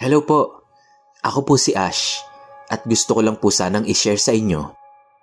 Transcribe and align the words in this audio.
Hello 0.00 0.24
po. 0.24 0.64
Ako 1.20 1.44
po 1.44 1.60
si 1.60 1.76
Ash 1.76 2.24
at 2.72 2.88
gusto 2.88 3.12
ko 3.12 3.20
lang 3.20 3.36
po 3.36 3.52
sanang 3.52 3.84
i-share 3.84 4.16
sa 4.16 4.32
inyo 4.32 4.64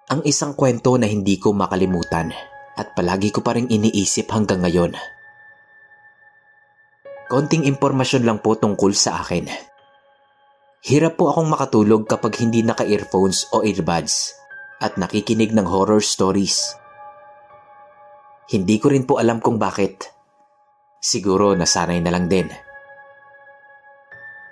ang 0.06 0.22
isang 0.22 0.54
kwento 0.54 1.02
na 1.02 1.10
hindi 1.10 1.42
ko 1.42 1.50
makalimutan 1.50 2.30
at 2.78 2.94
palagi 2.94 3.34
ko 3.34 3.42
pa 3.42 3.58
rin 3.58 3.66
iniisip 3.66 4.30
hanggang 4.30 4.62
ngayon. 4.62 4.94
Konting 7.26 7.66
impormasyon 7.66 8.22
lang 8.22 8.38
po 8.38 8.54
tungkol 8.54 8.94
sa 8.94 9.18
akin. 9.26 9.50
Hirap 10.86 11.18
po 11.18 11.34
akong 11.34 11.50
makatulog 11.50 12.06
kapag 12.06 12.38
hindi 12.38 12.62
naka-earphones 12.62 13.50
o 13.58 13.66
earbuds 13.66 14.38
at 14.78 14.94
nakikinig 15.02 15.58
ng 15.58 15.66
horror 15.66 16.06
stories. 16.06 16.78
Hindi 18.54 18.78
ko 18.78 18.94
rin 18.94 19.10
po 19.10 19.18
alam 19.18 19.42
kung 19.42 19.58
bakit. 19.58 20.06
Siguro 21.02 21.58
nasanay 21.58 21.98
na 21.98 22.14
lang 22.14 22.30
din. 22.30 22.67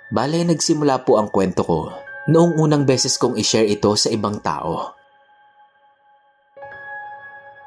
Bale, 0.06 0.46
nagsimula 0.46 1.02
po 1.02 1.18
ang 1.18 1.26
kwento 1.26 1.66
ko 1.66 1.90
noong 2.30 2.62
unang 2.62 2.86
beses 2.86 3.18
kong 3.18 3.34
i-share 3.38 3.66
ito 3.66 3.90
sa 3.98 4.06
ibang 4.06 4.38
tao. 4.38 4.94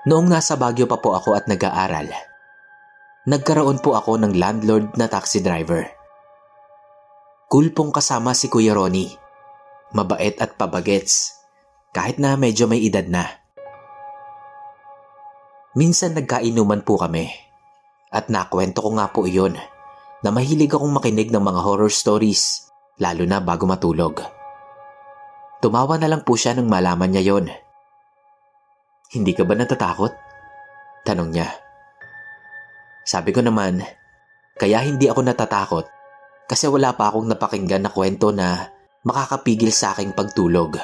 Noong 0.08 0.28
nasa 0.32 0.56
Baguio 0.56 0.88
pa 0.88 1.04
po 1.04 1.16
ako 1.20 1.36
at 1.36 1.52
nag-aaral, 1.52 2.08
nagkaroon 3.28 3.84
po 3.84 4.00
ako 4.00 4.16
ng 4.24 4.40
landlord 4.40 4.96
na 4.96 5.12
taxi 5.12 5.44
driver. 5.44 5.84
Cool 7.52 7.76
pong 7.76 7.92
kasama 7.92 8.32
si 8.32 8.48
Kuya 8.48 8.72
Ronnie. 8.72 9.12
Mabait 9.92 10.38
at 10.40 10.56
pabagets, 10.56 11.34
kahit 11.92 12.22
na 12.22 12.40
medyo 12.40 12.70
may 12.70 12.80
edad 12.86 13.10
na. 13.10 13.26
Minsan 15.76 16.16
nagkainuman 16.16 16.88
po 16.88 16.96
kami 16.96 17.28
at 18.14 18.32
nakwento 18.32 18.80
ko 18.86 18.96
nga 18.96 19.10
po 19.12 19.26
iyon 19.26 19.58
na 20.24 20.30
mahilig 20.32 20.72
akong 20.72 20.92
makinig 20.92 21.32
ng 21.32 21.40
mga 21.40 21.62
horror 21.64 21.92
stories, 21.92 22.68
lalo 23.00 23.24
na 23.24 23.40
bago 23.40 23.64
matulog. 23.64 24.20
Tumawa 25.60 26.00
na 26.00 26.08
lang 26.08 26.24
po 26.24 26.40
siya 26.40 26.56
nang 26.56 26.68
malaman 26.68 27.12
niya 27.12 27.36
yon. 27.36 27.46
Hindi 29.12 29.32
ka 29.36 29.44
ba 29.44 29.56
natatakot? 29.56 30.14
Tanong 31.08 31.30
niya. 31.32 31.48
Sabi 33.04 33.32
ko 33.34 33.42
naman, 33.42 33.82
kaya 34.60 34.84
hindi 34.84 35.08
ako 35.08 35.24
natatakot 35.24 35.86
kasi 36.46 36.68
wala 36.68 36.94
pa 36.94 37.10
akong 37.10 37.28
napakinggan 37.32 37.88
na 37.88 37.92
kwento 37.92 38.36
na 38.36 38.70
makakapigil 39.08 39.72
sa 39.72 39.96
aking 39.96 40.12
pagtulog. 40.14 40.76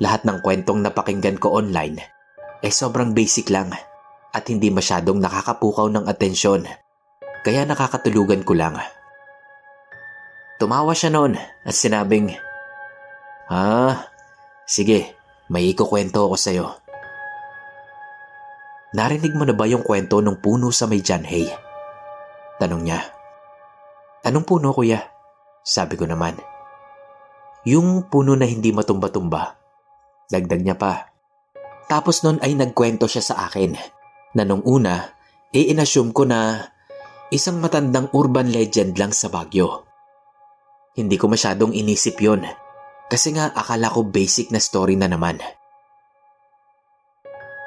Lahat 0.00 0.24
ng 0.24 0.40
kwentong 0.40 0.80
napakinggan 0.80 1.36
ko 1.36 1.60
online 1.60 2.18
eh 2.62 2.72
sobrang 2.74 3.14
basic 3.14 3.54
lang 3.54 3.70
at 4.34 4.44
hindi 4.50 4.70
masyadong 4.72 5.22
nakakapukaw 5.22 5.86
ng 5.90 6.04
atensyon 6.10 6.66
kaya 7.42 7.64
nakakatulugan 7.64 8.42
ko 8.42 8.54
lang. 8.54 8.78
Tumawa 10.58 10.90
siya 10.92 11.14
noon 11.14 11.38
at 11.38 11.74
sinabing, 11.74 12.34
Ah, 13.48 14.10
sige, 14.66 15.16
may 15.48 15.70
ikukwento 15.72 16.28
ako 16.28 16.36
sa'yo. 16.36 16.66
Narinig 18.92 19.32
mo 19.36 19.44
na 19.44 19.54
ba 19.56 19.68
yung 19.68 19.84
kwento 19.84 20.20
ng 20.20 20.40
puno 20.40 20.72
sa 20.72 20.88
may 20.88 21.00
Janhay? 21.00 21.48
Tanong 22.58 22.82
niya. 22.82 23.00
Anong 24.24 24.44
puno 24.44 24.74
kuya? 24.74 24.98
Sabi 25.62 25.94
ko 25.96 26.08
naman. 26.08 26.36
Yung 27.68 28.08
puno 28.08 28.32
na 28.34 28.48
hindi 28.48 28.72
matumba-tumba. 28.72 29.56
Dagdag 30.28 30.64
niya 30.64 30.76
pa. 30.76 31.12
Tapos 31.88 32.20
nun 32.20 32.40
ay 32.44 32.52
nagkwento 32.52 33.08
siya 33.08 33.24
sa 33.24 33.34
akin 33.48 33.76
na 34.36 34.42
nung 34.44 34.60
una, 34.64 35.16
i-inassume 35.56 36.12
ko 36.12 36.28
na 36.28 36.68
isang 37.28 37.60
matandang 37.60 38.08
urban 38.16 38.48
legend 38.48 38.96
lang 38.96 39.12
sa 39.12 39.28
Baguio. 39.28 39.84
Hindi 40.96 41.20
ko 41.20 41.28
masyadong 41.28 41.76
inisip 41.76 42.16
yon 42.18 42.42
kasi 43.08 43.36
nga 43.36 43.52
akala 43.52 43.92
ko 43.92 44.04
basic 44.08 44.48
na 44.48 44.60
story 44.60 44.96
na 44.96 45.08
naman. 45.08 45.36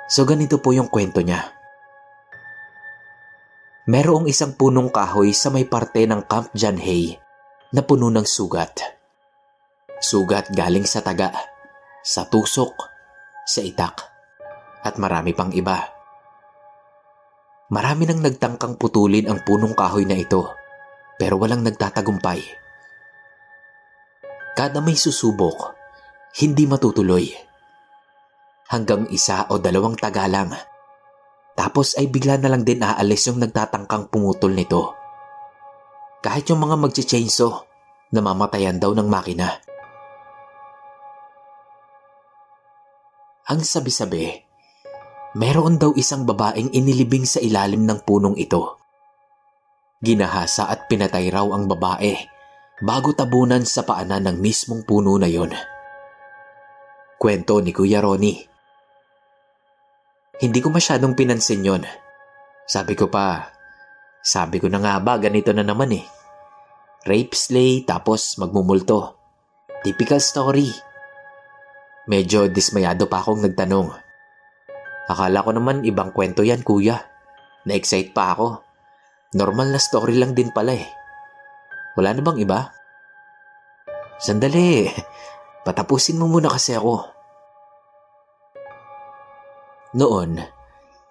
So 0.09 0.25
ganito 0.25 0.59
po 0.59 0.73
yung 0.73 0.89
kwento 0.89 1.21
niya. 1.21 1.53
Merong 3.85 4.29
isang 4.29 4.57
punong 4.57 4.93
kahoy 4.93 5.33
sa 5.33 5.49
may 5.49 5.65
parte 5.65 6.05
ng 6.05 6.25
Camp 6.25 6.53
Janhay 6.53 7.17
na 7.73 7.81
puno 7.85 8.11
ng 8.13 8.25
sugat. 8.25 8.81
Sugat 10.01 10.49
galing 10.53 10.85
sa 10.85 11.05
taga, 11.05 11.29
sa 12.01 12.25
tusok, 12.25 12.73
sa 13.45 13.61
itak, 13.61 14.05
at 14.81 14.97
marami 14.97 15.33
pang 15.37 15.53
iba. 15.53 16.00
Marami 17.71 18.03
nang 18.03 18.19
nagtangkang 18.19 18.75
putulin 18.75 19.31
ang 19.31 19.47
punong 19.47 19.71
kahoy 19.71 20.03
na 20.03 20.19
ito, 20.19 20.43
pero 21.15 21.39
walang 21.39 21.63
nagtatagumpay. 21.63 22.43
Kada 24.59 24.83
may 24.83 24.99
susubok, 24.99 25.71
hindi 26.43 26.67
matutuloy. 26.67 27.31
Hanggang 28.67 29.07
isa 29.07 29.47
o 29.47 29.55
dalawang 29.55 29.95
taga. 29.95 30.27
Tapos 31.55 31.95
ay 31.95 32.11
bigla 32.11 32.35
na 32.43 32.51
lang 32.51 32.67
din 32.67 32.83
aalis 32.83 33.31
yung 33.31 33.39
nagtatangkang 33.39 34.11
pumutol 34.11 34.51
nito. 34.51 34.91
Kahit 36.19 36.51
yung 36.51 36.59
mga 36.59 36.75
magchi-chainsaw, 36.75 37.51
namamatayan 38.11 38.83
daw 38.83 38.91
ng 38.91 39.07
makina. 39.07 39.63
Ang 43.47 43.63
sabi-sabi, 43.63 44.50
meron 45.37 45.79
daw 45.79 45.95
isang 45.95 46.27
babaeng 46.27 46.75
inilibing 46.75 47.23
sa 47.23 47.39
ilalim 47.39 47.87
ng 47.87 48.03
punong 48.03 48.35
ito. 48.35 48.79
Ginahasa 50.01 50.67
at 50.67 50.89
pinatay 50.89 51.29
raw 51.29 51.45
ang 51.53 51.69
babae 51.69 52.17
bago 52.81 53.13
tabunan 53.13 53.61
sa 53.63 53.85
paanan 53.85 54.25
ng 54.27 54.37
mismong 54.41 54.83
puno 54.83 55.15
na 55.15 55.29
yon. 55.29 55.53
Kwento 57.21 57.61
ni 57.61 57.69
Kuya 57.69 58.01
Ronnie. 58.01 58.49
Hindi 60.41 60.57
ko 60.57 60.73
masyadong 60.73 61.13
pinansin 61.13 61.61
yon. 61.61 61.85
Sabi 62.65 62.97
ko 62.97 63.13
pa, 63.13 63.53
sabi 64.25 64.57
ko 64.57 64.65
na 64.73 64.81
nga 64.81 64.97
ba 64.97 65.21
ganito 65.21 65.53
na 65.53 65.61
naman 65.61 65.93
eh. 65.93 66.05
Rape 67.05 67.37
slay 67.37 67.85
tapos 67.85 68.41
magmumulto. 68.41 69.17
Typical 69.85 70.17
story. 70.17 70.69
Medyo 72.09 72.49
dismayado 72.49 73.05
pa 73.05 73.21
akong 73.21 73.45
nagtanong. 73.45 74.00
Akala 75.09 75.41
ko 75.41 75.51
naman 75.55 75.87
ibang 75.87 76.13
kwento 76.13 76.45
yan 76.45 76.61
kuya. 76.61 77.01
Na-excite 77.65 78.13
pa 78.13 78.37
ako. 78.37 78.61
Normal 79.33 79.73
na 79.73 79.79
story 79.79 80.19
lang 80.19 80.35
din 80.35 80.51
pala 80.51 80.75
eh. 80.75 80.85
Wala 81.97 82.13
na 82.13 82.21
bang 82.21 82.39
iba? 82.41 82.69
Sandali. 84.21 84.85
Patapusin 85.65 86.17
mo 86.17 86.25
muna 86.25 86.49
kasi 86.49 86.73
ako. 86.73 87.05
Noon, 89.91 90.39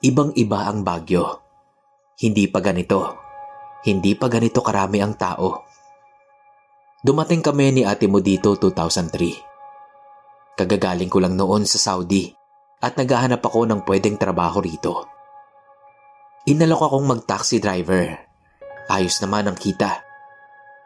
ibang-iba 0.03 0.67
ang 0.67 0.83
Bagyo. 0.83 1.25
Hindi 2.19 2.49
pa 2.49 2.65
ganito. 2.65 2.99
Hindi 3.85 4.17
pa 4.17 4.27
ganito 4.27 4.65
karami 4.65 4.99
ang 5.01 5.15
tao. 5.15 5.69
Dumating 7.01 7.41
kami 7.41 7.73
ni 7.73 7.83
ate 7.85 8.11
mo 8.11 8.21
dito 8.21 8.57
2003. 8.57 10.59
Kagagaling 10.59 11.09
ko 11.09 11.19
lang 11.23 11.39
noon 11.39 11.65
sa 11.65 11.81
Saudi 11.81 12.40
at 12.81 12.97
naghahanap 12.97 13.45
ako 13.45 13.69
ng 13.69 13.81
pwedeng 13.85 14.17
trabaho 14.17 14.65
rito. 14.65 15.05
Inalok 16.49 16.89
akong 16.89 17.07
mag-taxi 17.07 17.61
driver. 17.61 18.17
Ayos 18.89 19.21
naman 19.21 19.53
ang 19.53 19.57
kita. 19.61 20.01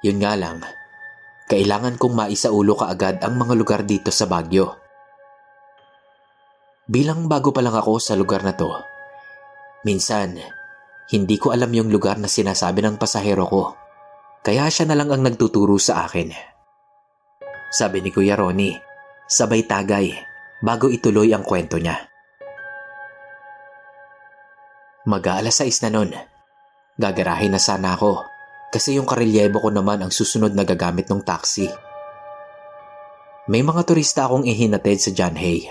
Yun 0.02 0.18
nga 0.20 0.34
lang, 0.34 0.60
kailangan 1.48 1.96
kong 1.96 2.14
maisaulo 2.18 2.74
kaagad 2.74 3.22
ang 3.22 3.38
mga 3.38 3.54
lugar 3.54 3.80
dito 3.86 4.10
sa 4.10 4.26
Baguio. 4.26 4.82
Bilang 6.84 7.30
bago 7.30 7.54
pa 7.54 7.64
lang 7.64 7.72
ako 7.72 7.96
sa 7.96 8.12
lugar 8.12 8.44
na 8.44 8.52
to, 8.52 8.68
minsan, 9.88 10.36
hindi 11.08 11.40
ko 11.40 11.54
alam 11.54 11.72
yung 11.72 11.88
lugar 11.88 12.20
na 12.20 12.28
sinasabi 12.28 12.84
ng 12.84 13.00
pasahero 13.00 13.48
ko. 13.48 13.62
Kaya 14.44 14.68
siya 14.68 14.84
na 14.92 14.98
lang 14.98 15.08
ang 15.08 15.24
nagtuturo 15.24 15.80
sa 15.80 16.04
akin. 16.04 16.28
Sabi 17.72 18.04
ni 18.04 18.12
Kuya 18.12 18.36
Ronnie, 18.36 18.76
sabay 19.24 19.64
tagay 19.64 20.33
bago 20.64 20.88
ituloy 20.88 21.28
ang 21.36 21.44
kwento 21.44 21.76
niya. 21.76 22.08
Mag-aalas 25.04 25.60
6 25.60 25.84
na 25.84 25.90
nun. 25.92 26.10
Gagarahin 26.96 27.52
na 27.52 27.60
sana 27.60 27.92
ako 27.92 28.24
kasi 28.72 28.96
yung 28.96 29.04
karelyebo 29.04 29.60
ko 29.60 29.68
naman 29.68 30.00
ang 30.00 30.08
susunod 30.08 30.56
na 30.56 30.64
gagamit 30.64 31.04
ng 31.12 31.20
taxi. 31.20 31.68
May 33.44 33.60
mga 33.60 33.84
turista 33.84 34.24
akong 34.24 34.48
ihinatid 34.48 35.04
sa 35.04 35.10
John 35.12 35.36
Hay. 35.36 35.68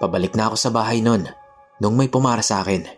Pabalik 0.00 0.32
na 0.32 0.48
ako 0.48 0.56
sa 0.56 0.72
bahay 0.72 1.04
nun 1.04 1.28
nung 1.76 1.92
may 2.00 2.08
pumara 2.08 2.40
sa 2.40 2.64
akin. 2.64 2.88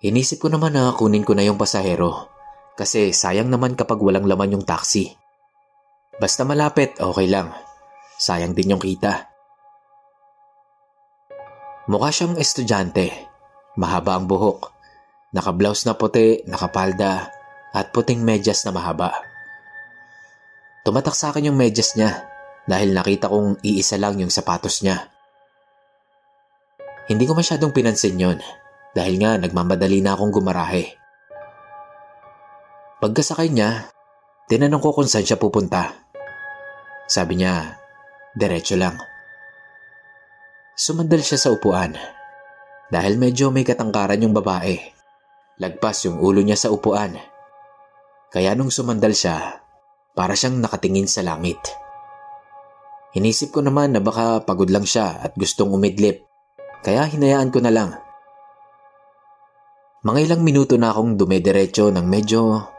Inisip 0.00 0.40
ko 0.40 0.48
naman 0.48 0.72
na 0.72 0.96
kunin 0.96 1.28
ko 1.28 1.36
na 1.36 1.44
yung 1.44 1.60
pasahero 1.60 2.32
kasi 2.78 3.12
sayang 3.12 3.52
naman 3.52 3.76
kapag 3.76 4.00
walang 4.00 4.24
laman 4.24 4.56
yung 4.56 4.64
taxi. 4.64 5.12
Basta 6.16 6.48
malapit, 6.48 6.96
okay 6.96 7.28
lang. 7.28 7.52
Sayang 8.16 8.56
din 8.56 8.72
yung 8.72 8.82
kita. 8.82 9.37
Mukha 11.88 12.12
siyang 12.12 12.36
estudyante. 12.36 13.08
Mahaba 13.80 14.20
ang 14.20 14.28
buhok. 14.28 14.76
Nakablouse 15.32 15.88
na 15.88 15.96
puti, 15.96 16.44
nakapalda, 16.44 17.32
at 17.72 17.92
puting 17.96 18.20
medyas 18.20 18.60
na 18.68 18.76
mahaba. 18.76 19.12
Tumatak 20.84 21.16
sa 21.16 21.32
akin 21.32 21.48
yung 21.48 21.56
medyas 21.56 21.96
niya 21.96 22.28
dahil 22.68 22.92
nakita 22.92 23.32
kong 23.32 23.64
iisa 23.64 23.96
lang 23.96 24.20
yung 24.20 24.28
sapatos 24.28 24.84
niya. 24.84 25.08
Hindi 27.08 27.24
ko 27.24 27.32
masyadong 27.32 27.72
pinansin 27.72 28.20
yon 28.20 28.38
dahil 28.92 29.16
nga 29.16 29.40
nagmamadali 29.40 30.04
na 30.04 30.12
akong 30.12 30.32
gumarahe. 30.32 30.92
Pagkasakay 33.00 33.48
niya, 33.48 33.88
tinanong 34.52 34.84
ko 34.84 34.92
kung 34.92 35.08
saan 35.08 35.24
siya 35.24 35.40
pupunta. 35.40 36.04
Sabi 37.08 37.40
niya, 37.40 37.80
diretso 38.36 38.76
lang. 38.76 39.00
Sumandal 40.78 41.26
siya 41.26 41.42
sa 41.42 41.50
upuan 41.50 41.98
dahil 42.86 43.18
medyo 43.18 43.50
may 43.50 43.66
katangkaran 43.66 44.22
yung 44.22 44.30
babae. 44.30 44.78
Lagpas 45.58 46.06
yung 46.06 46.22
ulo 46.22 46.38
niya 46.38 46.54
sa 46.54 46.70
upuan. 46.70 47.18
Kaya 48.30 48.54
nung 48.54 48.70
sumandal 48.70 49.10
siya, 49.10 49.58
para 50.14 50.38
siyang 50.38 50.62
nakatingin 50.62 51.10
sa 51.10 51.26
langit. 51.26 51.58
Inisip 53.10 53.58
ko 53.58 53.58
naman 53.58 53.90
na 53.90 53.98
baka 53.98 54.38
pagod 54.46 54.70
lang 54.70 54.86
siya 54.86 55.18
at 55.18 55.34
gustong 55.34 55.74
umidlip 55.74 56.22
kaya 56.86 57.10
hinayaan 57.10 57.50
ko 57.50 57.58
na 57.58 57.74
lang. 57.74 57.98
Mga 60.06 60.30
ilang 60.30 60.42
minuto 60.46 60.78
na 60.78 60.94
akong 60.94 61.18
dumediretso 61.18 61.90
ng 61.90 62.06
medyo 62.06 62.70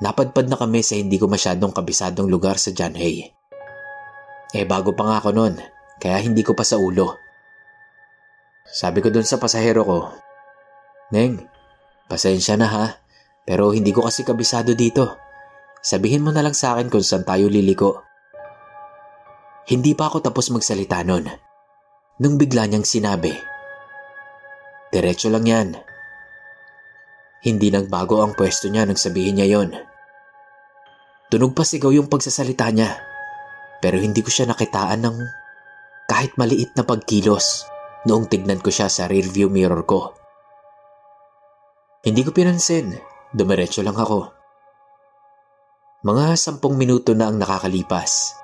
napadpad 0.00 0.48
na 0.48 0.56
kami 0.56 0.80
sa 0.80 0.96
hindi 0.96 1.20
ko 1.20 1.28
masyadong 1.28 1.68
kabisadong 1.68 2.32
lugar 2.32 2.56
sa 2.56 2.72
John 2.72 2.96
Hay. 2.96 3.28
Eh 4.56 4.64
bago 4.64 4.96
pa 4.96 5.04
nga 5.04 5.20
ako 5.20 5.36
noon, 5.36 5.60
kaya 6.00 6.16
hindi 6.24 6.40
ko 6.40 6.56
pa 6.56 6.64
sa 6.64 6.80
ulo. 6.80 7.25
Sabi 8.66 8.98
ko 8.98 9.14
dun 9.14 9.26
sa 9.26 9.38
pasahero 9.38 9.86
ko, 9.86 9.98
Neng, 11.14 11.38
pasensya 12.10 12.58
na 12.58 12.66
ha, 12.66 12.86
pero 13.46 13.70
hindi 13.70 13.94
ko 13.94 14.02
kasi 14.02 14.26
kabisado 14.26 14.74
dito. 14.74 15.14
Sabihin 15.78 16.26
mo 16.26 16.34
na 16.34 16.42
lang 16.42 16.54
sa 16.54 16.74
akin 16.74 16.90
kung 16.90 17.06
saan 17.06 17.22
tayo 17.22 17.46
liliko. 17.46 18.02
Hindi 19.70 19.94
pa 19.94 20.10
ako 20.10 20.18
tapos 20.22 20.50
magsalita 20.50 21.06
noon 21.06 21.30
nung 22.18 22.34
bigla 22.34 22.66
niyang 22.66 22.86
sinabi. 22.86 23.30
Diretso 24.90 25.30
lang 25.30 25.46
yan. 25.46 25.68
Hindi 27.46 27.70
nagbago 27.70 28.22
ang 28.26 28.34
pwesto 28.34 28.66
niya 28.66 28.82
nang 28.82 28.98
sabihin 28.98 29.38
niya 29.38 29.58
yon. 29.58 29.70
Tunog 31.30 31.54
pa 31.54 31.62
sigaw 31.62 31.94
yung 31.94 32.10
pagsasalita 32.10 32.66
niya 32.74 32.90
pero 33.78 34.02
hindi 34.02 34.22
ko 34.22 34.30
siya 34.30 34.50
nakitaan 34.50 35.06
ng 35.06 35.16
kahit 36.10 36.34
maliit 36.38 36.74
na 36.74 36.82
pagkilos 36.82 37.66
noong 38.06 38.30
tignan 38.30 38.62
ko 38.62 38.70
siya 38.70 38.86
sa 38.86 39.10
rearview 39.10 39.50
mirror 39.50 39.82
ko. 39.82 40.14
Hindi 42.06 42.22
ko 42.22 42.30
pinansin, 42.30 42.94
dumiretso 43.34 43.82
lang 43.82 43.98
ako. 43.98 44.30
Mga 46.06 46.38
sampung 46.38 46.78
minuto 46.78 47.18
na 47.18 47.26
ang 47.26 47.36
nakakalipas 47.42 48.38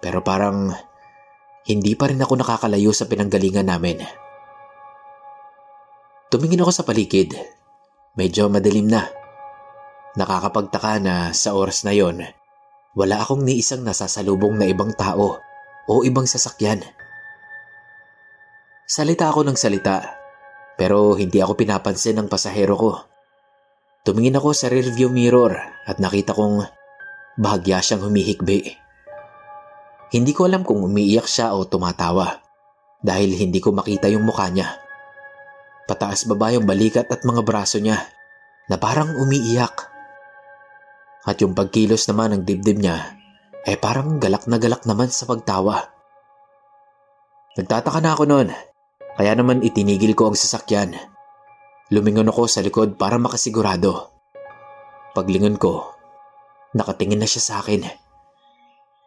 pero 0.00 0.24
parang 0.24 0.72
hindi 1.68 1.92
pa 1.92 2.08
rin 2.08 2.22
ako 2.24 2.40
nakakalayo 2.40 2.90
sa 2.90 3.04
pinanggalingan 3.04 3.68
namin. 3.68 4.00
Tumingin 6.32 6.64
ako 6.64 6.72
sa 6.72 6.86
paligid. 6.88 7.36
Medyo 8.16 8.48
madilim 8.48 8.88
na. 8.88 9.06
Nakakapagtaka 10.16 10.98
na 10.98 11.14
sa 11.36 11.54
oras 11.54 11.86
na 11.86 11.94
yon, 11.94 12.26
wala 12.98 13.22
akong 13.22 13.46
ni 13.46 13.62
isang 13.62 13.86
nasasalubong 13.86 14.58
na 14.58 14.66
ibang 14.66 14.90
tao 14.96 15.38
o 15.86 15.92
ibang 16.02 16.26
sasakyan. 16.26 16.82
Salita 18.90 19.30
ako 19.30 19.46
ng 19.46 19.54
salita, 19.54 20.02
pero 20.74 21.14
hindi 21.14 21.38
ako 21.38 21.54
pinapansin 21.54 22.18
ng 22.18 22.26
pasahero 22.26 22.74
ko. 22.74 22.98
Tumingin 24.02 24.34
ako 24.34 24.50
sa 24.50 24.66
rearview 24.66 25.06
mirror 25.06 25.54
at 25.86 26.02
nakita 26.02 26.34
kong 26.34 26.66
bahagya 27.38 27.78
siyang 27.78 28.10
humihikbi. 28.10 28.74
Hindi 30.10 30.34
ko 30.34 30.50
alam 30.50 30.66
kung 30.66 30.82
umiiyak 30.82 31.22
siya 31.22 31.54
o 31.54 31.70
tumatawa 31.70 32.42
dahil 32.98 33.30
hindi 33.38 33.62
ko 33.62 33.70
makita 33.70 34.10
yung 34.10 34.26
mukha 34.26 34.50
niya. 34.50 34.74
Pataas 35.86 36.26
baba 36.26 36.50
yung 36.50 36.66
balikat 36.66 37.06
at 37.14 37.22
mga 37.22 37.46
braso 37.46 37.78
niya 37.78 38.10
na 38.66 38.74
parang 38.74 39.14
umiiyak. 39.22 39.86
At 41.30 41.38
yung 41.38 41.54
pagkilos 41.54 42.10
naman 42.10 42.34
ng 42.34 42.42
dibdib 42.42 42.82
niya 42.82 43.14
ay 43.70 43.78
parang 43.78 44.18
galak 44.18 44.50
na 44.50 44.58
galak 44.58 44.82
naman 44.82 45.14
sa 45.14 45.30
pagtawa. 45.30 45.78
Nagtataka 47.54 48.02
na 48.02 48.18
ako 48.18 48.26
noon 48.26 48.50
kaya 49.20 49.36
naman 49.36 49.60
itinigil 49.60 50.16
ko 50.16 50.32
ang 50.32 50.36
sasakyan. 50.40 50.96
Lumingon 51.92 52.32
ako 52.32 52.48
sa 52.48 52.64
likod 52.64 52.96
para 52.96 53.20
makasigurado. 53.20 54.08
Paglingon 55.12 55.60
ko, 55.60 55.92
nakatingin 56.72 57.20
na 57.20 57.28
siya 57.28 57.44
sa 57.44 57.54
akin 57.60 57.84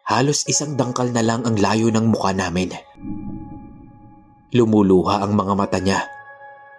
Halos 0.06 0.46
isang 0.46 0.78
dangkal 0.78 1.10
na 1.10 1.18
lang 1.18 1.42
ang 1.42 1.58
layo 1.58 1.90
ng 1.90 2.14
mukha 2.14 2.30
namin. 2.30 2.78
Lumuluha 4.54 5.26
ang 5.26 5.34
mga 5.34 5.52
mata 5.58 5.82
niya 5.82 6.06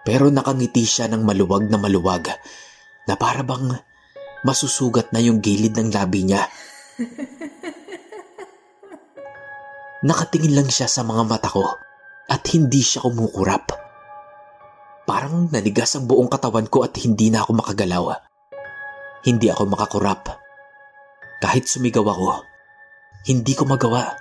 pero 0.00 0.32
nakangiti 0.32 0.88
siya 0.88 1.12
ng 1.12 1.20
maluwag 1.20 1.68
na 1.68 1.76
maluwag 1.76 2.32
na 3.04 3.20
para 3.20 3.44
bang 3.44 3.68
masusugat 4.48 5.12
na 5.12 5.20
yung 5.20 5.44
gilid 5.44 5.76
ng 5.76 5.92
labi 5.92 6.24
niya. 6.24 6.48
Nakatingin 10.08 10.56
lang 10.56 10.72
siya 10.72 10.88
sa 10.88 11.04
mga 11.04 11.28
mata 11.28 11.52
ko 11.52 11.84
at 12.26 12.42
hindi 12.50 12.82
siya 12.82 13.06
kumukurap. 13.06 13.70
Parang 15.06 15.46
nanigas 15.54 15.94
ang 15.94 16.10
buong 16.10 16.26
katawan 16.26 16.66
ko 16.66 16.82
at 16.82 16.98
hindi 16.98 17.30
na 17.30 17.46
ako 17.46 17.62
makagalaw. 17.62 18.04
Hindi 19.22 19.46
ako 19.50 19.62
makakurap. 19.70 20.22
Kahit 21.38 21.70
sumigaw 21.70 22.02
ako, 22.02 22.42
hindi 23.30 23.52
ko 23.54 23.62
magawa. 23.66 24.18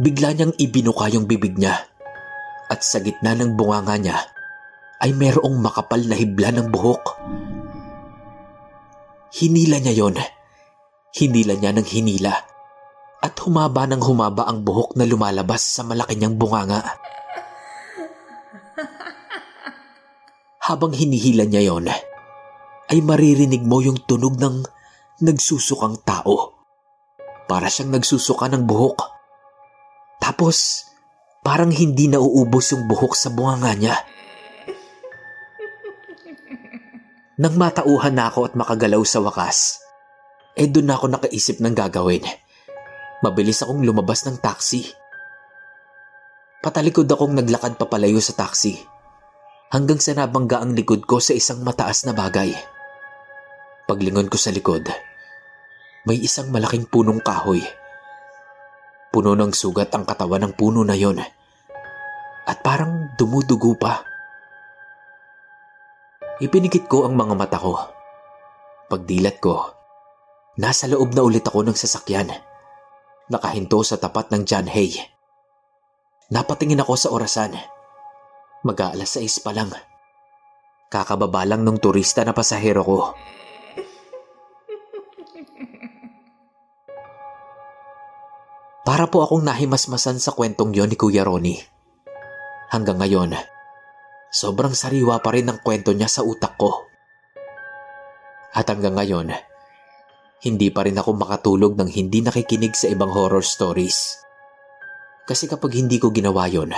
Bigla 0.00 0.32
niyang 0.32 0.54
ibinuka 0.56 1.10
yung 1.12 1.28
bibig 1.28 1.58
niya 1.60 1.84
at 2.68 2.80
sa 2.84 3.00
gitna 3.00 3.36
ng 3.36 3.56
bunganga 3.58 3.96
niya 3.98 4.18
ay 5.04 5.12
merong 5.12 5.58
makapal 5.58 6.00
na 6.04 6.16
hibla 6.16 6.54
ng 6.54 6.68
buhok. 6.72 7.04
Hinila 9.36 9.76
niya 9.82 9.94
yon 10.04 10.16
Hinila 11.12 11.54
niya 11.56 11.72
ng 11.76 11.86
hinila 11.88 12.32
at 13.18 13.34
humaba 13.42 13.86
ng 13.90 14.02
humaba 14.02 14.46
ang 14.46 14.62
buhok 14.62 14.94
na 14.94 15.02
lumalabas 15.02 15.62
sa 15.62 15.82
malaki 15.82 16.14
niyang 16.14 16.38
bunganga. 16.38 16.98
Habang 20.68 20.92
hinihila 20.92 21.48
niya 21.48 21.72
yon, 21.72 21.88
ay 22.88 22.98
maririnig 23.00 23.64
mo 23.64 23.80
yung 23.82 24.04
tunog 24.04 24.36
ng 24.36 24.62
nagsusukang 25.24 25.98
tao. 26.04 26.60
Para 27.48 27.72
siyang 27.72 27.96
nagsusuka 27.96 28.52
ng 28.52 28.68
buhok. 28.68 29.00
Tapos, 30.20 30.84
parang 31.40 31.72
hindi 31.72 32.12
nauubos 32.12 32.76
yung 32.76 32.84
buhok 32.84 33.16
sa 33.16 33.32
bunganga 33.32 33.72
niya. 33.74 33.96
Nang 37.38 37.54
matauhan 37.56 38.18
na 38.18 38.28
ako 38.28 38.52
at 38.52 38.54
makagalaw 38.58 39.00
sa 39.06 39.24
wakas, 39.24 39.80
eh 40.58 40.66
doon 40.68 40.90
na 40.90 40.94
ako 40.98 41.06
nakaisip 41.16 41.62
ng 41.62 41.72
gagawin. 41.72 42.26
Mabilis 43.18 43.66
akong 43.66 43.82
lumabas 43.82 44.22
ng 44.26 44.38
taxi. 44.38 44.86
Patalikod 46.62 47.10
akong 47.10 47.34
naglakad 47.34 47.74
papalayo 47.74 48.22
sa 48.22 48.34
taxi 48.34 48.78
hanggang 49.68 50.00
sa 50.00 50.16
nabangga 50.16 50.64
ang 50.64 50.72
likod 50.72 51.04
ko 51.04 51.20
sa 51.20 51.36
isang 51.36 51.60
mataas 51.60 52.08
na 52.08 52.16
bagay. 52.16 52.54
Paglingon 53.88 54.28
ko 54.28 54.36
sa 54.36 54.52
likod, 54.52 54.88
may 56.04 56.20
isang 56.20 56.52
malaking 56.52 56.88
punong 56.88 57.20
kahoy. 57.20 57.60
Puno 59.08 59.32
ng 59.32 59.52
sugat 59.52 59.92
ang 59.96 60.04
katawan 60.04 60.44
ng 60.48 60.52
puno 60.56 60.84
na 60.84 60.96
yon 60.96 61.20
at 62.48 62.58
parang 62.64 63.12
dumudugo 63.16 63.76
pa. 63.76 64.04
Ipinikit 66.38 66.86
ko 66.86 67.08
ang 67.08 67.18
mga 67.18 67.34
mata 67.34 67.58
ko. 67.58 67.76
Pagdilat 68.88 69.36
ko, 69.42 69.74
nasa 70.56 70.88
loob 70.88 71.12
na 71.12 71.26
ulit 71.26 71.44
ako 71.44 71.66
ng 71.66 71.76
sasakyan. 71.76 72.47
Nakahinto 73.28 73.84
sa 73.84 74.00
tapat 74.00 74.32
ng 74.32 74.48
John 74.48 74.72
Hay. 74.72 74.96
Napatingin 76.32 76.80
ako 76.80 76.94
sa 76.96 77.12
orasan. 77.12 77.52
Mag-aalas 78.64 79.20
6 79.20 79.44
pa 79.44 79.52
lang. 79.52 79.68
Kakababa 80.88 81.44
lang 81.44 81.60
ng 81.60 81.76
turista 81.76 82.24
na 82.24 82.32
pasahero 82.32 82.80
ko. 82.80 83.12
Para 88.88 89.04
po 89.12 89.20
akong 89.20 89.44
nahimasmasan 89.44 90.16
sa 90.16 90.32
kwentong 90.32 90.72
yon 90.72 90.88
ni 90.88 90.96
Kuya 90.96 91.20
Ronnie. 91.20 91.60
Hanggang 92.72 92.96
ngayon, 92.96 93.36
sobrang 94.32 94.72
sariwa 94.72 95.20
pa 95.20 95.36
rin 95.36 95.52
ang 95.52 95.60
kwento 95.60 95.92
niya 95.92 96.08
sa 96.08 96.24
utak 96.24 96.56
ko. 96.56 96.88
At 98.56 98.64
hanggang 98.72 98.96
ngayon, 98.96 99.36
hindi 100.38 100.70
pa 100.70 100.86
rin 100.86 100.94
ako 100.94 101.18
makatulog 101.18 101.74
ng 101.74 101.90
hindi 101.90 102.22
nakikinig 102.22 102.74
sa 102.78 102.86
ibang 102.86 103.10
horror 103.10 103.42
stories. 103.42 104.22
Kasi 105.26 105.50
kapag 105.50 105.74
hindi 105.74 105.98
ko 105.98 106.14
ginawa 106.14 106.46
yon, 106.46 106.70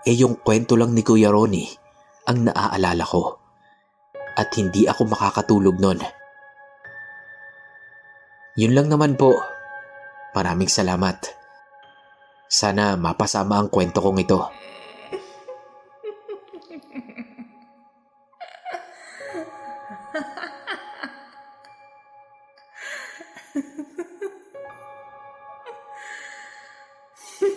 eh 0.00 0.16
yung 0.16 0.40
kwento 0.40 0.74
lang 0.80 0.96
ni 0.96 1.04
Kuya 1.04 1.28
Ronnie 1.28 1.68
ang 2.24 2.48
naaalala 2.48 3.04
ko. 3.04 3.36
At 4.34 4.48
hindi 4.56 4.88
ako 4.88 5.12
makakatulog 5.12 5.76
nun. 5.76 6.00
Yun 8.56 8.72
lang 8.72 8.88
naman 8.88 9.20
po. 9.20 9.36
Maraming 10.32 10.70
salamat. 10.70 11.36
Sana 12.50 12.96
mapasama 12.96 13.60
ang 13.60 13.68
kwento 13.68 14.02
kong 14.02 14.18
ito. 14.24 14.40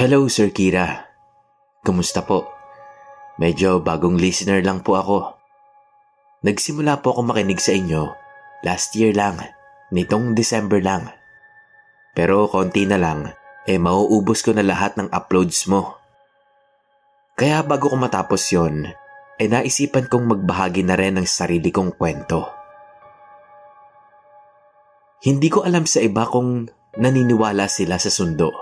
Hello, 0.00 0.24
Sir 0.32 0.48
Kira. 0.48 1.12
Kumusta 1.84 2.24
po? 2.24 2.48
Medyo 3.36 3.84
bagong 3.84 4.16
listener 4.16 4.64
lang 4.64 4.80
po 4.80 4.96
ako. 4.96 5.36
Nagsimula 6.40 7.04
po 7.04 7.12
ako 7.12 7.28
makinig 7.28 7.60
sa 7.60 7.76
inyo 7.76 8.08
last 8.64 8.96
year 8.96 9.12
lang, 9.12 9.36
nitong 9.92 10.32
December 10.32 10.80
lang. 10.80 11.12
Pero 12.16 12.48
konti 12.48 12.88
na 12.88 12.96
lang, 12.96 13.28
eh 13.68 13.76
mauubos 13.76 14.40
ko 14.40 14.56
na 14.56 14.64
lahat 14.64 14.96
ng 14.96 15.12
uploads 15.12 15.68
mo. 15.68 16.00
Kaya 17.36 17.60
bago 17.60 17.92
ko 17.92 18.00
matapos 18.00 18.56
yon, 18.56 18.88
eh 19.36 19.48
naisipan 19.52 20.08
kong 20.08 20.32
magbahagi 20.32 20.80
na 20.80 20.96
rin 20.96 21.20
ng 21.20 21.28
sarili 21.28 21.68
kong 21.68 22.00
kwento. 22.00 22.48
Hindi 25.20 25.52
ko 25.52 25.60
alam 25.60 25.84
sa 25.84 26.00
iba 26.00 26.24
kung 26.24 26.72
naniniwala 26.96 27.68
sila 27.68 28.00
sa 28.00 28.08
sundo. 28.08 28.59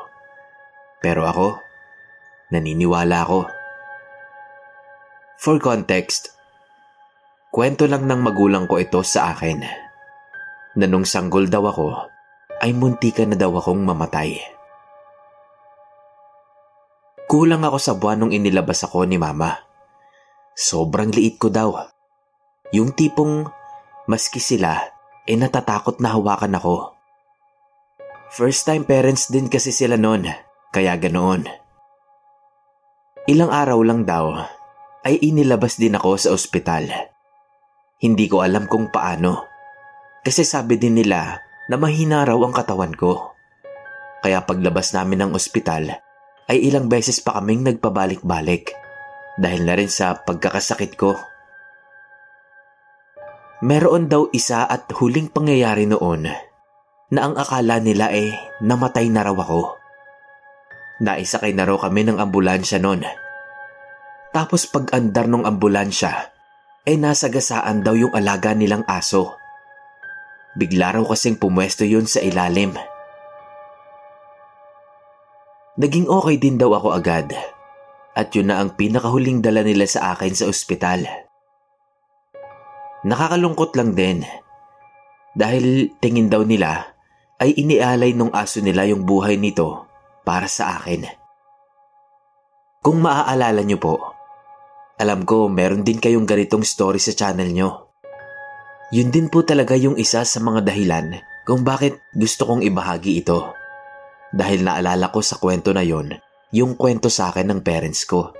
Pero 0.99 1.23
ako, 1.27 1.63
naniniwala 2.51 3.23
ako. 3.23 3.41
For 5.39 5.63
context, 5.63 6.35
kwento 7.55 7.87
lang 7.87 8.11
ng 8.11 8.19
magulang 8.19 8.67
ko 8.67 8.83
ito 8.83 8.99
sa 9.07 9.31
akin 9.31 9.63
na 10.75 10.87
nung 10.91 11.07
sanggol 11.07 11.47
daw 11.47 11.63
ako 11.71 12.11
ay 12.59 12.75
muntika 12.75 13.23
na 13.23 13.39
daw 13.39 13.55
akong 13.55 13.79
mamatay. 13.79 14.35
Kulang 17.29 17.63
ako 17.63 17.79
sa 17.79 17.93
buwan 17.95 18.25
nung 18.25 18.33
inilabas 18.35 18.83
ako 18.83 19.07
ni 19.07 19.21
mama. 19.21 19.63
Sobrang 20.59 21.15
liit 21.15 21.39
ko 21.39 21.53
daw. 21.53 21.87
Yung 22.75 22.97
tipong 22.97 23.47
maski 24.11 24.43
sila 24.43 24.81
eh 25.29 25.37
natatakot 25.37 26.01
na 26.01 26.17
hawakan 26.17 26.57
ako. 26.57 26.99
First 28.33 28.67
time 28.67 28.83
parents 28.89 29.29
din 29.29 29.47
kasi 29.47 29.71
sila 29.71 30.01
noon 30.01 30.48
kaya 30.69 30.97
ganoon. 31.01 31.49
Ilang 33.29 33.53
araw 33.53 33.81
lang 33.85 34.09
daw 34.09 34.37
ay 35.05 35.21
inilabas 35.21 35.77
din 35.81 35.97
ako 35.97 36.11
sa 36.17 36.29
ospital. 36.33 36.89
Hindi 38.01 38.25
ko 38.29 38.45
alam 38.45 38.69
kung 38.69 38.93
paano. 38.93 39.45
Kasi 40.25 40.45
sabi 40.45 40.77
din 40.77 41.01
nila 41.01 41.41
na 41.69 41.77
mahina 41.77 42.25
raw 42.25 42.37
ang 42.41 42.53
katawan 42.53 42.93
ko. 42.93 43.37
Kaya 44.21 44.43
paglabas 44.45 44.93
namin 44.93 45.25
ng 45.25 45.33
ospital 45.37 45.93
ay 46.49 46.59
ilang 46.65 46.89
beses 46.89 47.23
pa 47.23 47.39
kaming 47.39 47.63
nagpabalik-balik 47.65 48.73
dahil 49.39 49.63
na 49.63 49.75
rin 49.79 49.89
sa 49.89 50.19
pagkakasakit 50.19 50.99
ko. 50.99 51.15
Meron 53.63 54.07
daw 54.07 54.31
isa 54.35 54.67
at 54.67 54.91
huling 54.95 55.31
pangyayari 55.31 55.87
noon 55.87 56.31
na 57.09 57.21
ang 57.25 57.35
akala 57.35 57.81
nila 57.81 58.13
ay 58.13 58.35
namatay 58.63 59.09
na 59.11 59.27
raw 59.27 59.35
ako. 59.35 59.78
Naisakay 60.99 61.55
na 61.55 61.63
raw 61.63 61.79
kami 61.79 62.03
ng 62.11 62.19
ambulansya 62.19 62.83
noon. 62.83 63.07
Tapos 64.35 64.67
pag 64.67 64.91
andar 64.91 65.31
ng 65.31 65.47
ambulansya, 65.47 66.35
eh 66.83 66.99
nasagasaan 66.99 67.87
daw 67.87 67.95
yung 67.95 68.11
alaga 68.11 68.51
nilang 68.51 68.83
aso. 68.91 69.39
Bigla 70.59 70.99
raw 70.99 71.05
kasing 71.07 71.39
pumwesto 71.39 71.87
yun 71.87 72.11
sa 72.11 72.19
ilalim. 72.19 72.75
Naging 75.79 76.11
okay 76.11 76.37
din 76.43 76.59
daw 76.59 76.75
ako 76.75 76.91
agad. 76.91 77.31
At 78.19 78.35
yun 78.35 78.51
na 78.51 78.59
ang 78.59 78.75
pinakahuling 78.75 79.39
dala 79.39 79.63
nila 79.63 79.87
sa 79.87 80.11
akin 80.19 80.35
sa 80.35 80.51
ospital. 80.51 81.07
Nakakalungkot 83.07 83.79
lang 83.79 83.95
din. 83.95 84.27
Dahil 85.39 85.95
tingin 86.03 86.27
daw 86.27 86.43
nila 86.43 86.91
ay 87.39 87.55
inialay 87.55 88.11
nung 88.19 88.35
aso 88.35 88.59
nila 88.59 88.83
yung 88.91 89.07
buhay 89.07 89.39
nito 89.39 89.88
para 90.29 90.45
sa 90.45 90.77
akin. 90.77 91.09
Kung 92.85 93.01
maaalala 93.01 93.65
niyo 93.65 93.81
po, 93.81 93.97
alam 95.01 95.25
ko 95.25 95.49
meron 95.49 95.81
din 95.81 95.97
kayong 95.97 96.29
ganitong 96.29 96.69
story 96.69 97.01
sa 97.01 97.17
channel 97.17 97.49
nyo. 97.49 97.89
Yun 98.93 99.09
din 99.09 99.33
po 99.33 99.41
talaga 99.41 99.73
yung 99.73 99.97
isa 99.97 100.29
sa 100.29 100.39
mga 100.45 100.69
dahilan 100.69 101.17
kung 101.49 101.65
bakit 101.65 101.97
gusto 102.13 102.45
kong 102.45 102.61
ibahagi 102.61 103.25
ito. 103.25 103.57
Dahil 104.29 104.69
naalala 104.69 105.09
ko 105.09 105.25
sa 105.25 105.41
kwento 105.41 105.73
na 105.73 105.81
yon, 105.81 106.13
yung 106.53 106.77
kwento 106.77 107.09
sa 107.09 107.33
akin 107.33 107.49
ng 107.49 107.61
parents 107.65 108.05
ko. 108.05 108.37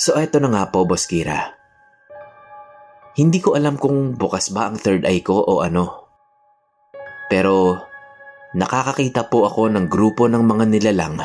So 0.00 0.16
eto 0.16 0.40
na 0.40 0.48
nga 0.48 0.72
po, 0.72 0.88
Boss 0.88 1.04
Kira. 1.04 1.52
Hindi 3.12 3.44
ko 3.44 3.52
alam 3.52 3.76
kung 3.76 4.16
bukas 4.16 4.48
ba 4.48 4.72
ang 4.72 4.80
third 4.80 5.04
eye 5.04 5.20
ko 5.20 5.44
o 5.44 5.60
ano. 5.60 6.08
Pero 7.28 7.76
nakakakita 8.52 9.24
po 9.28 9.44
ako 9.48 9.68
ng 9.72 9.88
grupo 9.88 10.28
ng 10.28 10.44
mga 10.44 10.64
nilalang 10.68 11.16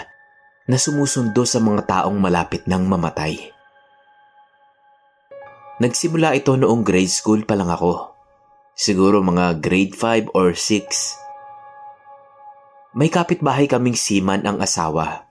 na 0.67 0.77
sumusundo 0.79 1.45
sa 1.47 1.59
mga 1.63 1.87
taong 1.87 2.19
malapit 2.19 2.67
ng 2.67 2.87
mamatay. 2.87 3.57
Nagsimula 5.77 6.33
ito 6.33 6.57
noong 6.57 6.81
grade 6.81 7.13
school 7.13 7.45
pa 7.45 7.53
lang 7.53 7.69
ako. 7.69 8.17
Siguro 8.73 9.21
mga 9.21 9.61
grade 9.61 9.93
5 9.93 10.33
or 10.33 10.57
6. 10.57 12.97
May 12.97 13.13
kapitbahay 13.13 13.69
kaming 13.69 13.93
seaman 13.93 14.41
ang 14.49 14.57
asawa. 14.57 15.29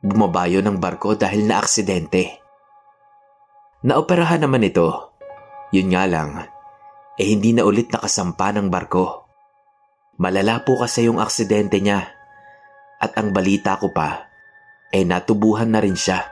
Bumabayo 0.00 0.64
ng 0.64 0.80
barko 0.80 1.20
dahil 1.20 1.44
na 1.44 1.60
aksidente. 1.60 2.40
Naoperahan 3.84 4.40
naman 4.40 4.64
ito. 4.64 5.12
Yun 5.68 5.92
nga 5.92 6.08
lang, 6.08 6.48
eh 7.20 7.28
hindi 7.28 7.52
na 7.52 7.68
ulit 7.68 7.92
nakasampa 7.92 8.56
ng 8.56 8.72
barko. 8.72 9.27
Malala 10.18 10.66
po 10.66 10.78
kasi 10.78 11.06
yung 11.06 11.22
aksidente 11.22 11.78
niya. 11.78 12.10
At 12.98 13.14
ang 13.14 13.30
balita 13.30 13.78
ko 13.78 13.94
pa, 13.94 14.26
eh 14.90 15.06
natubuhan 15.06 15.70
na 15.70 15.78
rin 15.78 15.94
siya. 15.94 16.26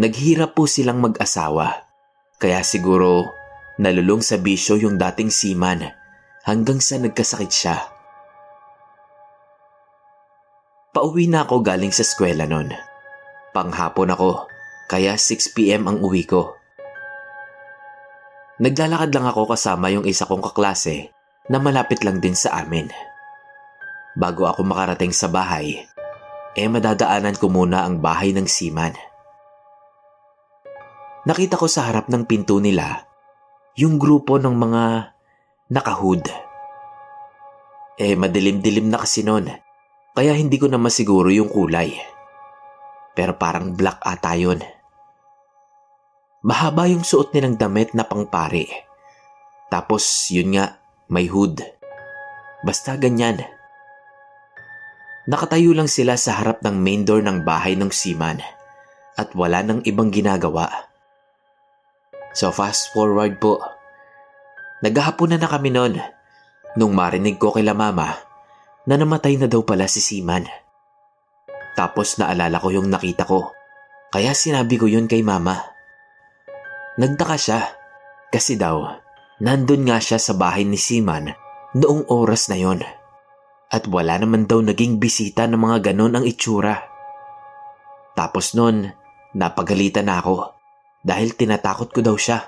Naghirap 0.00 0.56
po 0.56 0.64
silang 0.64 1.04
mag-asawa. 1.04 1.84
Kaya 2.40 2.64
siguro 2.64 3.42
Nalulong 3.80 4.20
sa 4.20 4.36
bisyo 4.36 4.76
yung 4.76 5.00
dating 5.00 5.32
seaman 5.32 5.88
hanggang 6.44 6.76
sa 6.76 7.00
nagkasakit 7.00 7.48
siya. 7.48 7.76
Pauwi 10.92 11.24
na 11.24 11.48
ako 11.48 11.64
galing 11.64 11.88
sa 11.88 12.04
eskwela 12.04 12.44
nun. 12.44 12.68
Panghapon 13.56 14.12
ako, 14.12 14.44
kaya 14.92 15.16
6pm 15.16 15.88
ang 15.88 15.98
uwi 16.04 16.28
ko. 16.28 16.52
Naglalakad 18.60 19.08
lang 19.08 19.24
ako 19.24 19.48
kasama 19.48 19.88
yung 19.88 20.04
isa 20.04 20.28
kong 20.28 20.44
kaklase 20.44 21.08
na 21.50 21.58
malapit 21.58 22.06
lang 22.06 22.22
din 22.22 22.36
sa 22.36 22.62
amin. 22.62 22.86
Bago 24.14 24.46
ako 24.46 24.62
makarating 24.62 25.10
sa 25.10 25.26
bahay, 25.32 25.82
eh 26.52 26.68
madadaanan 26.68 27.40
ko 27.40 27.48
muna 27.48 27.88
ang 27.88 27.98
bahay 27.98 28.36
ng 28.36 28.44
seaman. 28.44 28.92
Nakita 31.24 31.56
ko 31.56 31.70
sa 31.70 31.86
harap 31.88 32.10
ng 32.10 32.26
pinto 32.26 32.58
nila 32.58 33.06
yung 33.78 33.96
grupo 33.96 34.36
ng 34.36 34.52
mga 34.52 34.84
nakahood. 35.72 36.28
Eh, 37.96 38.18
madilim-dilim 38.18 38.90
na 38.92 39.00
kasi 39.00 39.24
noon, 39.24 39.48
kaya 40.12 40.36
hindi 40.36 40.60
ko 40.60 40.68
na 40.68 40.76
masiguro 40.76 41.32
yung 41.32 41.48
kulay. 41.48 41.96
Pero 43.16 43.36
parang 43.40 43.72
black 43.72 44.02
ata 44.04 44.36
yun. 44.36 44.60
Mahaba 46.42 46.90
yung 46.90 47.06
suot 47.06 47.32
nilang 47.32 47.56
damit 47.56 47.94
na 47.94 48.04
pangpari. 48.04 48.66
Tapos, 49.70 50.04
yun 50.28 50.58
nga, 50.58 50.81
may 51.12 51.28
hood. 51.28 51.60
Basta 52.64 52.96
ganyan. 52.96 53.44
Nakatayo 55.28 55.76
lang 55.76 55.92
sila 55.92 56.16
sa 56.16 56.40
harap 56.40 56.64
ng 56.64 56.80
main 56.80 57.04
door 57.04 57.20
ng 57.20 57.44
bahay 57.44 57.76
ng 57.76 57.92
seaman 57.92 58.40
at 59.20 59.28
wala 59.36 59.60
nang 59.60 59.84
ibang 59.84 60.08
ginagawa. 60.08 60.88
So 62.32 62.48
fast 62.48 62.96
forward 62.96 63.36
po. 63.36 63.60
Naghahapon 64.80 65.36
na 65.36 65.38
na 65.38 65.52
kami 65.52 65.68
noon 65.68 66.00
nung 66.80 66.96
marinig 66.96 67.36
ko 67.36 67.52
kay 67.52 67.62
mama 67.70 68.16
na 68.88 68.96
namatay 68.96 69.36
na 69.36 69.46
daw 69.46 69.62
pala 69.62 69.86
si 69.86 70.00
Siman. 70.00 70.48
Tapos 71.76 72.16
naalala 72.16 72.56
ko 72.58 72.72
yung 72.72 72.88
nakita 72.88 73.28
ko. 73.28 73.52
Kaya 74.10 74.32
sinabi 74.32 74.80
ko 74.80 74.88
yun 74.88 75.06
kay 75.06 75.22
mama. 75.22 75.60
Nagtaka 76.98 77.36
siya 77.38 77.60
kasi 78.32 78.56
daw 78.58 79.01
nandun 79.42 79.82
nga 79.90 79.98
siya 79.98 80.22
sa 80.22 80.38
bahay 80.38 80.62
ni 80.62 80.78
Siman 80.78 81.34
noong 81.74 82.06
oras 82.06 82.46
na 82.46 82.56
yon. 82.56 82.80
At 83.72 83.90
wala 83.90 84.20
naman 84.22 84.46
daw 84.46 84.62
naging 84.62 85.02
bisita 85.02 85.50
ng 85.50 85.58
mga 85.58 85.90
ganon 85.90 86.14
ang 86.14 86.24
itsura. 86.28 86.78
Tapos 88.14 88.54
nun, 88.54 88.86
napagalitan 89.34 90.06
na 90.06 90.22
ako 90.22 90.54
dahil 91.02 91.34
tinatakot 91.34 91.90
ko 91.90 92.00
daw 92.04 92.14
siya. 92.14 92.44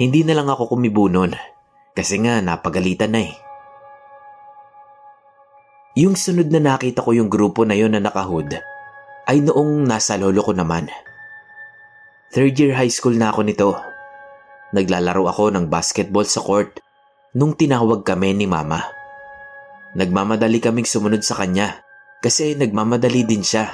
Hindi 0.00 0.26
na 0.26 0.34
lang 0.34 0.50
ako 0.50 0.74
kumibo 0.74 1.06
nun 1.06 1.36
kasi 1.94 2.18
nga 2.20 2.42
napagalitan 2.42 3.14
na 3.14 3.20
eh. 3.22 3.34
Yung 5.96 6.12
sunod 6.12 6.52
na 6.52 6.60
nakita 6.60 7.00
ko 7.00 7.16
yung 7.16 7.32
grupo 7.32 7.64
na 7.64 7.72
yon 7.72 7.96
na 7.96 8.02
nakahood 8.04 8.52
ay 9.28 9.40
noong 9.40 9.88
nasa 9.88 10.20
lolo 10.20 10.44
ko 10.44 10.52
naman. 10.52 10.92
Third 12.32 12.52
year 12.60 12.76
high 12.76 12.92
school 12.92 13.16
na 13.16 13.32
ako 13.32 13.40
nito. 13.48 13.95
Naglalaro 14.74 15.30
ako 15.30 15.54
ng 15.54 15.66
basketball 15.70 16.26
sa 16.26 16.42
court 16.42 16.82
nung 17.36 17.54
tinawag 17.54 18.02
kami 18.02 18.34
ni 18.34 18.50
mama. 18.50 18.82
Nagmamadali 19.94 20.58
kaming 20.58 20.88
sumunod 20.88 21.22
sa 21.22 21.38
kanya 21.38 21.84
kasi 22.18 22.58
nagmamadali 22.58 23.22
din 23.22 23.44
siya. 23.44 23.70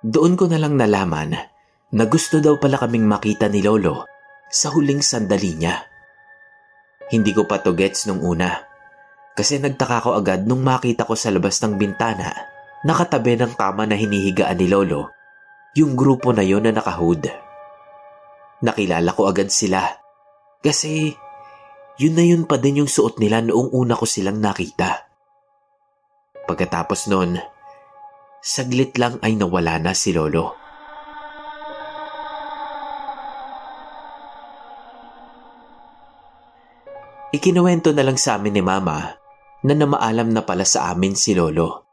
Doon 0.00 0.38
ko 0.38 0.48
na 0.48 0.56
lang 0.56 0.78
nalaman 0.78 1.34
na 1.90 2.04
gusto 2.06 2.38
daw 2.38 2.56
pala 2.56 2.78
kaming 2.78 3.04
makita 3.04 3.50
ni 3.50 3.60
Lolo 3.60 4.06
sa 4.48 4.70
huling 4.70 5.02
sandali 5.02 5.58
niya. 5.58 5.76
Hindi 7.10 7.34
ko 7.34 7.44
pa 7.44 7.58
to 7.58 7.74
gets 7.74 8.06
nung 8.06 8.22
una 8.22 8.54
kasi 9.34 9.58
nagtaka 9.58 10.04
ko 10.04 10.10
agad 10.14 10.46
nung 10.46 10.62
makita 10.62 11.08
ko 11.08 11.18
sa 11.18 11.32
labas 11.34 11.58
ng 11.64 11.74
bintana 11.74 12.32
nakatabi 12.86 13.36
ng 13.36 13.52
kama 13.56 13.84
na 13.84 13.96
hinihigaan 13.98 14.56
ni 14.56 14.68
Lolo 14.70 15.12
yung 15.76 15.94
grupo 15.94 16.34
na 16.34 16.42
yon 16.42 16.66
na 16.66 16.74
nakahood. 16.74 17.49
Nakilala 18.60 19.16
ko 19.16 19.28
agad 19.28 19.48
sila 19.48 19.88
kasi 20.60 21.16
yun 22.00 22.16
na 22.16 22.24
yun 22.24 22.44
pa 22.44 22.56
din 22.56 22.84
yung 22.84 22.90
suot 22.90 23.20
nila 23.20 23.44
noong 23.44 23.72
una 23.76 23.92
ko 23.96 24.08
silang 24.08 24.40
nakita. 24.40 25.08
Pagkatapos 26.48 27.12
noon, 27.12 27.36
saglit 28.40 28.96
lang 28.96 29.20
ay 29.20 29.36
nawala 29.36 29.76
na 29.76 29.92
si 29.92 30.16
Lolo. 30.16 30.56
Ikinuwento 37.30 37.94
na 37.94 38.02
lang 38.02 38.18
sa 38.18 38.40
amin 38.40 38.58
ni 38.58 38.64
Mama 38.64 39.14
na 39.62 39.72
namaalam 39.76 40.32
na 40.32 40.42
pala 40.42 40.64
sa 40.64 40.88
amin 40.90 41.14
si 41.14 41.36
Lolo. 41.36 41.86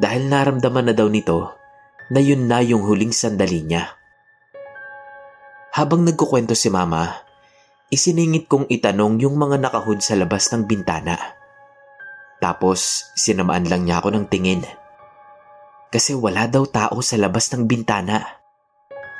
Dahil 0.00 0.26
naramdaman 0.32 0.90
na 0.90 0.94
daw 0.96 1.12
nito 1.12 1.54
na 2.08 2.18
yun 2.24 2.48
na 2.48 2.64
yung 2.64 2.82
huling 2.82 3.12
sandali 3.12 3.62
niya. 3.62 3.99
Habang 5.70 6.02
nagkukwento 6.02 6.58
si 6.58 6.66
Mama, 6.66 7.22
isiningit 7.94 8.50
kong 8.50 8.66
itanong 8.66 9.22
yung 9.22 9.38
mga 9.38 9.62
nakahud 9.62 10.02
sa 10.02 10.18
labas 10.18 10.50
ng 10.50 10.66
bintana. 10.66 11.14
Tapos 12.42 13.10
sinamaan 13.14 13.68
lang 13.68 13.86
niya 13.86 14.02
ako 14.02 14.10
ng 14.16 14.26
tingin 14.26 14.64
kasi 15.90 16.14
wala 16.14 16.46
daw 16.46 16.64
tao 16.70 17.02
sa 17.02 17.18
labas 17.18 17.50
ng 17.50 17.66
bintana. 17.66 18.22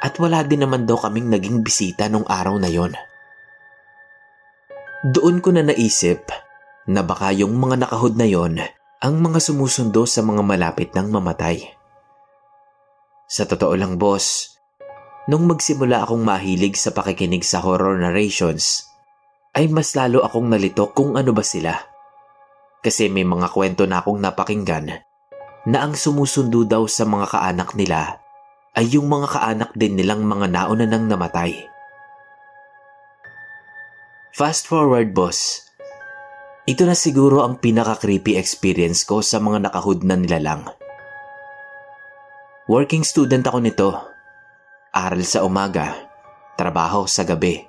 At 0.01 0.17
wala 0.17 0.41
din 0.47 0.65
naman 0.65 0.89
daw 0.89 0.97
kaming 0.97 1.29
naging 1.29 1.61
bisita 1.61 2.09
nung 2.09 2.25
araw 2.25 2.57
na 2.57 2.71
yon. 2.71 2.95
Doon 5.05 5.45
ko 5.45 5.53
na 5.53 5.67
naisip 5.67 6.31
na 6.89 7.05
baka 7.05 7.35
yung 7.37 7.53
mga 7.59 7.85
nakahod 7.85 8.17
na 8.17 8.25
yon 8.25 8.63
ang 9.03 9.15
mga 9.21 9.43
sumusundo 9.43 10.09
sa 10.09 10.25
mga 10.25 10.41
malapit 10.41 10.95
ng 10.97 11.11
mamatay. 11.11 11.61
Sa 13.29 13.45
totoo 13.45 13.77
lang 13.77 14.01
boss, 14.01 14.50
nung 15.29 15.45
magsimula 15.45 16.07
akong 16.07 16.25
mahilig 16.25 16.79
sa 16.79 16.95
pakikinig 16.95 17.45
sa 17.45 17.61
horror 17.61 18.01
narrations, 18.01 18.89
ay 19.53 19.67
mas 19.69 19.93
lalo 19.99 20.23
akong 20.23 20.49
nalito 20.49 20.95
kung 20.95 21.19
ano 21.19 21.35
ba 21.35 21.43
sila. 21.43 21.75
Kasi 22.81 23.13
may 23.13 23.27
mga 23.27 23.53
kwento 23.53 23.85
na 23.85 24.01
akong 24.01 24.17
napakinggan 24.17 25.05
na 25.69 25.79
ang 25.85 25.93
sumusundo 25.93 26.65
daw 26.65 26.89
sa 26.89 27.05
mga 27.05 27.37
kaanak 27.37 27.77
nila 27.77 28.23
ay 28.73 28.97
yung 28.97 29.11
mga 29.11 29.29
kaanak 29.37 29.71
din 29.77 29.99
nilang 29.99 30.25
mga 30.25 30.49
nauna 30.49 30.87
nang 30.89 31.05
namatay. 31.11 31.69
Fast 34.31 34.71
forward 34.71 35.13
boss, 35.13 35.69
ito 36.71 36.87
na 36.87 36.95
siguro 36.95 37.43
ang 37.43 37.59
pinaka-creepy 37.59 38.39
experience 38.39 39.03
ko 39.03 39.21
sa 39.21 39.43
mga 39.43 39.69
nakahood 39.69 40.07
na 40.07 40.15
nilalang. 40.15 40.71
Working 42.71 43.03
student 43.03 43.43
ako 43.43 43.59
nito. 43.59 44.10
Aral 44.91 45.23
sa 45.23 45.47
umaga, 45.47 45.95
trabaho 46.59 47.07
sa 47.07 47.23
gabi. 47.23 47.63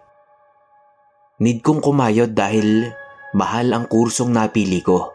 Need 1.42 1.62
kong 1.62 1.82
kumayod 1.82 2.34
dahil 2.34 2.90
mahal 3.38 3.70
ang 3.74 3.86
kursong 3.86 4.34
napili 4.34 4.82
ko 4.82 5.14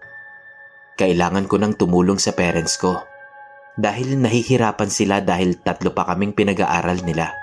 kailangan 0.96 1.44
ko 1.44 1.60
nang 1.60 1.76
tumulong 1.76 2.16
sa 2.16 2.32
parents 2.32 2.80
ko 2.80 2.96
dahil 3.76 4.16
nahihirapan 4.16 4.88
sila 4.88 5.20
dahil 5.20 5.60
tatlo 5.60 5.92
pa 5.92 6.08
kaming 6.08 6.32
pinag-aaral 6.32 7.04
nila. 7.04 7.36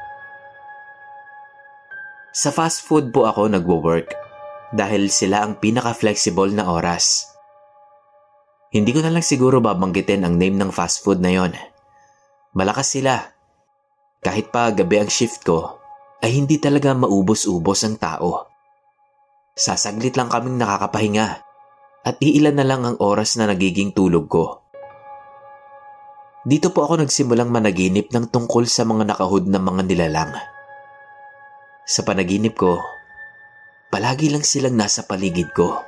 Sa 2.34 2.50
fast 2.50 2.82
food 2.82 3.14
po 3.14 3.30
ako 3.30 3.54
nagwo-work 3.54 4.10
dahil 4.74 5.14
sila 5.14 5.46
ang 5.46 5.62
pinaka-flexible 5.62 6.50
na 6.50 6.66
oras. 6.66 7.30
Hindi 8.74 8.90
ko 8.90 9.06
na 9.06 9.14
lang 9.14 9.22
siguro 9.22 9.62
babanggitin 9.62 10.26
ang 10.26 10.42
name 10.42 10.58
ng 10.58 10.74
fast 10.74 11.06
food 11.06 11.22
na 11.22 11.30
yon. 11.30 11.54
Malakas 12.58 12.90
sila. 12.90 13.33
Kahit 14.24 14.56
pa 14.56 14.72
gabi 14.72 15.04
ang 15.04 15.12
shift 15.12 15.44
ko, 15.44 15.84
ay 16.24 16.40
hindi 16.40 16.56
talaga 16.56 16.96
maubos-ubos 16.96 17.84
ang 17.84 18.00
tao. 18.00 18.48
Sasaglit 19.52 20.16
lang 20.16 20.32
kaming 20.32 20.56
nakakapahinga 20.56 21.28
at 22.08 22.16
iilan 22.24 22.56
na 22.56 22.64
lang 22.64 22.88
ang 22.88 22.96
oras 23.04 23.36
na 23.36 23.52
nagiging 23.52 23.92
tulog 23.92 24.32
ko. 24.32 24.64
Dito 26.48 26.72
po 26.72 26.88
ako 26.88 27.04
nagsimulang 27.04 27.52
managinip 27.52 28.12
ng 28.12 28.32
tungkol 28.32 28.64
sa 28.68 28.88
mga 28.88 29.12
nakahud 29.12 29.48
na 29.48 29.60
mga 29.60 29.82
nilalang. 29.88 30.32
Sa 31.84 32.08
panaginip 32.08 32.56
ko, 32.56 32.80
palagi 33.92 34.32
lang 34.32 34.44
silang 34.48 34.80
nasa 34.80 35.04
paligid 35.04 35.52
ko. 35.52 35.84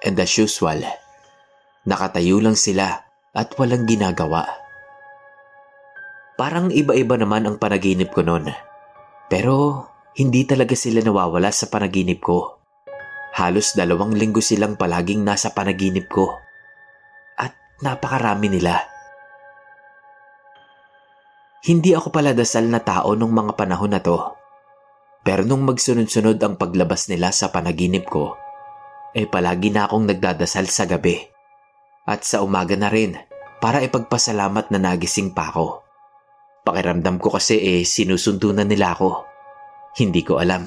And 0.00 0.16
as 0.16 0.32
usual, 0.40 0.80
nakatayo 1.84 2.40
lang 2.40 2.56
sila 2.56 3.04
at 3.36 3.48
walang 3.60 3.84
ginagawa. 3.84 4.61
Parang 6.36 6.72
iba-iba 6.72 7.14
naman 7.20 7.44
ang 7.44 7.56
panaginip 7.60 8.10
ko 8.12 8.24
noon. 8.24 8.48
Pero 9.28 9.86
hindi 10.16 10.44
talaga 10.44 10.76
sila 10.76 11.00
nawawala 11.00 11.48
sa 11.52 11.68
panaginip 11.72 12.20
ko. 12.20 12.60
Halos 13.32 13.72
dalawang 13.72 14.12
linggo 14.12 14.44
silang 14.44 14.76
palaging 14.76 15.24
nasa 15.24 15.56
panaginip 15.56 16.08
ko. 16.12 16.36
At 17.40 17.56
napakarami 17.80 18.52
nila. 18.52 18.76
Hindi 21.62 21.94
ako 21.94 22.10
pala 22.12 22.34
dasal 22.34 22.68
na 22.68 22.82
tao 22.82 23.14
nung 23.14 23.32
mga 23.32 23.54
panahon 23.54 23.94
na 23.94 24.02
to. 24.02 24.18
Pero 25.22 25.46
nung 25.46 25.62
magsunod-sunod 25.62 26.36
ang 26.42 26.58
paglabas 26.58 27.06
nila 27.06 27.30
sa 27.30 27.54
panaginip 27.54 28.10
ko, 28.10 28.34
eh 29.14 29.30
palagi 29.30 29.70
na 29.70 29.86
akong 29.86 30.10
nagdadasal 30.10 30.66
sa 30.66 30.90
gabi. 30.90 31.22
At 32.02 32.26
sa 32.26 32.42
umaga 32.42 32.74
na 32.74 32.90
rin 32.90 33.14
para 33.62 33.78
ipagpasalamat 33.78 34.74
na 34.74 34.78
nagising 34.82 35.30
pa 35.30 35.54
ako. 35.54 35.81
Pakiramdam 36.62 37.18
ko 37.18 37.34
kasi 37.34 37.58
eh 37.58 37.82
sinusundo 37.82 38.54
na 38.54 38.62
nila 38.62 38.94
ako. 38.94 39.26
Hindi 39.98 40.22
ko 40.22 40.38
alam. 40.38 40.66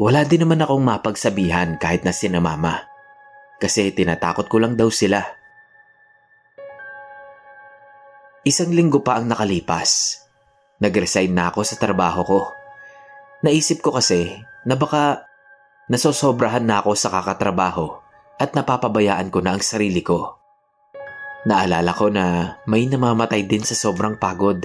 Wala 0.00 0.26
din 0.26 0.42
naman 0.42 0.64
akong 0.64 0.82
mapagsabihan 0.82 1.78
kahit 1.78 2.02
na 2.02 2.10
sina 2.10 2.42
mama. 2.42 2.82
Kasi 3.62 3.94
tinatakot 3.94 4.50
ko 4.50 4.58
lang 4.58 4.74
daw 4.74 4.90
sila 4.90 5.22
Isang 8.44 8.76
linggo 8.76 9.00
pa 9.00 9.16
ang 9.16 9.24
nakalipas. 9.24 10.20
Nag-resign 10.76 11.32
na 11.32 11.48
ako 11.48 11.64
sa 11.64 11.80
trabaho 11.80 12.20
ko. 12.28 12.40
Naisip 13.40 13.80
ko 13.80 13.96
kasi 13.96 14.36
na 14.68 14.76
baka 14.76 15.24
nasosobrahan 15.88 16.60
na 16.60 16.84
ako 16.84 16.92
sa 16.92 17.08
kakatrabaho 17.08 17.96
at 18.36 18.52
napapabayaan 18.52 19.32
ko 19.32 19.40
na 19.40 19.56
ang 19.56 19.64
sarili 19.64 20.04
ko. 20.04 20.43
Naalala 21.44 21.92
ko 21.92 22.08
na 22.08 22.56
may 22.64 22.88
namamatay 22.88 23.44
din 23.44 23.60
sa 23.60 23.76
sobrang 23.76 24.16
pagod. 24.16 24.64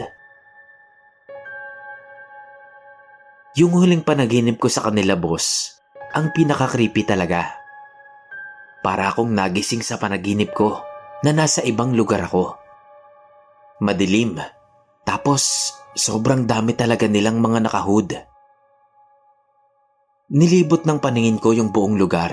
Yung 3.59 3.75
huling 3.75 4.07
panaginip 4.07 4.55
ko 4.55 4.71
sa 4.71 4.87
kanila 4.87 5.19
boss, 5.19 5.75
ang 6.15 6.31
pinaka-creepy 6.31 7.03
talaga. 7.03 7.51
Para 8.79 9.11
akong 9.11 9.35
nagising 9.35 9.83
sa 9.83 9.99
panaginip 9.99 10.55
ko 10.55 10.79
na 11.27 11.35
nasa 11.35 11.59
ibang 11.67 11.91
lugar 11.91 12.23
ako. 12.23 12.55
Madilim. 13.83 14.39
Tapos, 15.03 15.75
sobrang 15.99 16.47
dami 16.47 16.79
talaga 16.79 17.11
nilang 17.11 17.43
mga 17.43 17.67
nakahood. 17.67 18.15
Nilibot 20.31 20.87
ng 20.87 21.03
paningin 21.03 21.41
ko 21.43 21.51
yung 21.51 21.75
buong 21.75 21.99
lugar. 21.99 22.31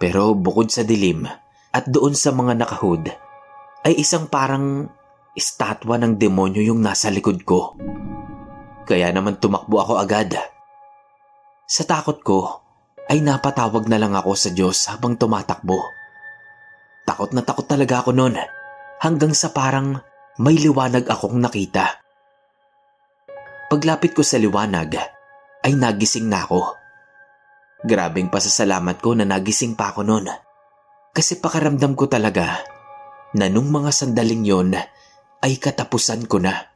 Pero 0.00 0.32
bukod 0.32 0.72
sa 0.72 0.80
dilim 0.80 1.28
at 1.74 1.84
doon 1.90 2.14
sa 2.16 2.30
mga 2.30 2.54
nakahood, 2.64 3.23
ay 3.84 4.00
isang 4.00 4.32
parang 4.32 4.88
estatwa 5.36 6.00
ng 6.00 6.16
demonyo 6.16 6.64
yung 6.64 6.80
nasa 6.80 7.12
likod 7.12 7.44
ko. 7.44 7.76
Kaya 8.88 9.12
naman 9.12 9.36
tumakbo 9.36 9.76
ako 9.80 10.00
agad. 10.00 10.32
Sa 11.68 11.84
takot 11.84 12.20
ko, 12.24 12.64
ay 13.12 13.20
napatawag 13.20 13.84
na 13.88 14.00
lang 14.00 14.16
ako 14.16 14.32
sa 14.32 14.50
Diyos 14.52 14.88
habang 14.88 15.20
tumatakbo. 15.20 15.84
Takot 17.04 17.36
na 17.36 17.44
takot 17.44 17.68
talaga 17.68 18.00
ako 18.00 18.16
noon 18.16 18.40
hanggang 19.04 19.36
sa 19.36 19.52
parang 19.52 20.00
may 20.40 20.56
liwanag 20.56 21.04
akong 21.04 21.36
nakita. 21.36 22.00
Paglapit 23.68 24.16
ko 24.16 24.24
sa 24.24 24.40
liwanag, 24.40 24.96
ay 25.64 25.72
nagising 25.76 26.28
na 26.28 26.44
ako. 26.44 26.72
Grabing 27.84 28.32
pasasalamat 28.32 28.96
ko 29.04 29.12
na 29.12 29.28
nagising 29.28 29.76
pa 29.76 29.92
ako 29.92 30.00
noon. 30.04 30.32
Kasi 31.12 31.36
pakaramdam 31.40 31.92
ko 31.92 32.08
talaga 32.08 32.73
na 33.34 33.50
nung 33.50 33.68
mga 33.68 33.90
sandaling 33.90 34.46
yon 34.46 34.78
ay 35.44 35.52
katapusan 35.60 36.24
ko 36.30 36.38
na. 36.40 36.72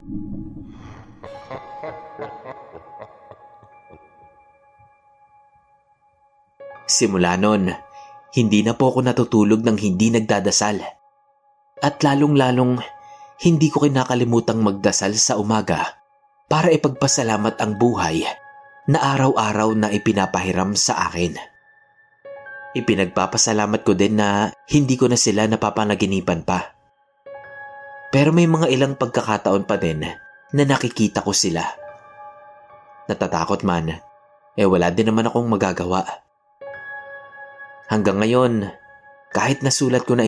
Simula 6.88 7.38
noon, 7.38 7.73
hindi 8.35 8.61
na 8.66 8.75
po 8.77 8.92
ako 8.92 9.07
natutulog 9.07 9.61
ng 9.64 9.79
hindi 9.79 10.12
nagdadasal. 10.12 10.83
At 11.79 12.03
lalong-lalong 12.03 12.83
hindi 13.38 13.71
ko 13.71 13.87
kinakalimutang 13.87 14.59
magdasal 14.59 15.14
sa 15.14 15.38
umaga 15.38 16.01
para 16.51 16.75
ipagpasalamat 16.75 17.55
ang 17.62 17.79
buhay 17.79 18.27
na 18.88 18.99
araw-araw 19.14 19.77
na 19.79 19.88
ipinapahiram 19.92 20.75
sa 20.75 21.07
akin. 21.07 21.37
Ipinagpapasalamat 22.76 23.81
ko 23.81 23.96
din 23.96 24.20
na 24.20 24.52
hindi 24.68 25.00
ko 25.00 25.09
na 25.09 25.16
sila 25.16 25.48
napapanaginipan 25.48 26.44
pa. 26.44 26.76
Pero 28.12 28.33
may 28.37 28.44
mga 28.44 28.68
ilang 28.68 28.94
pagkakataon 28.96 29.64
pa 29.64 29.81
din 29.81 30.04
na 30.52 30.62
nakikita 30.68 31.24
ko 31.24 31.33
sila. 31.33 31.64
Natatakot 33.09 33.64
man, 33.64 33.88
eh 34.52 34.68
wala 34.68 34.92
din 34.92 35.09
naman 35.09 35.28
akong 35.33 35.48
magagawa. 35.48 36.04
Hanggang 37.88 38.20
ngayon, 38.20 38.68
kahit 39.33 39.64
nasulat 39.64 40.04
ko 40.04 40.12
na 40.12 40.28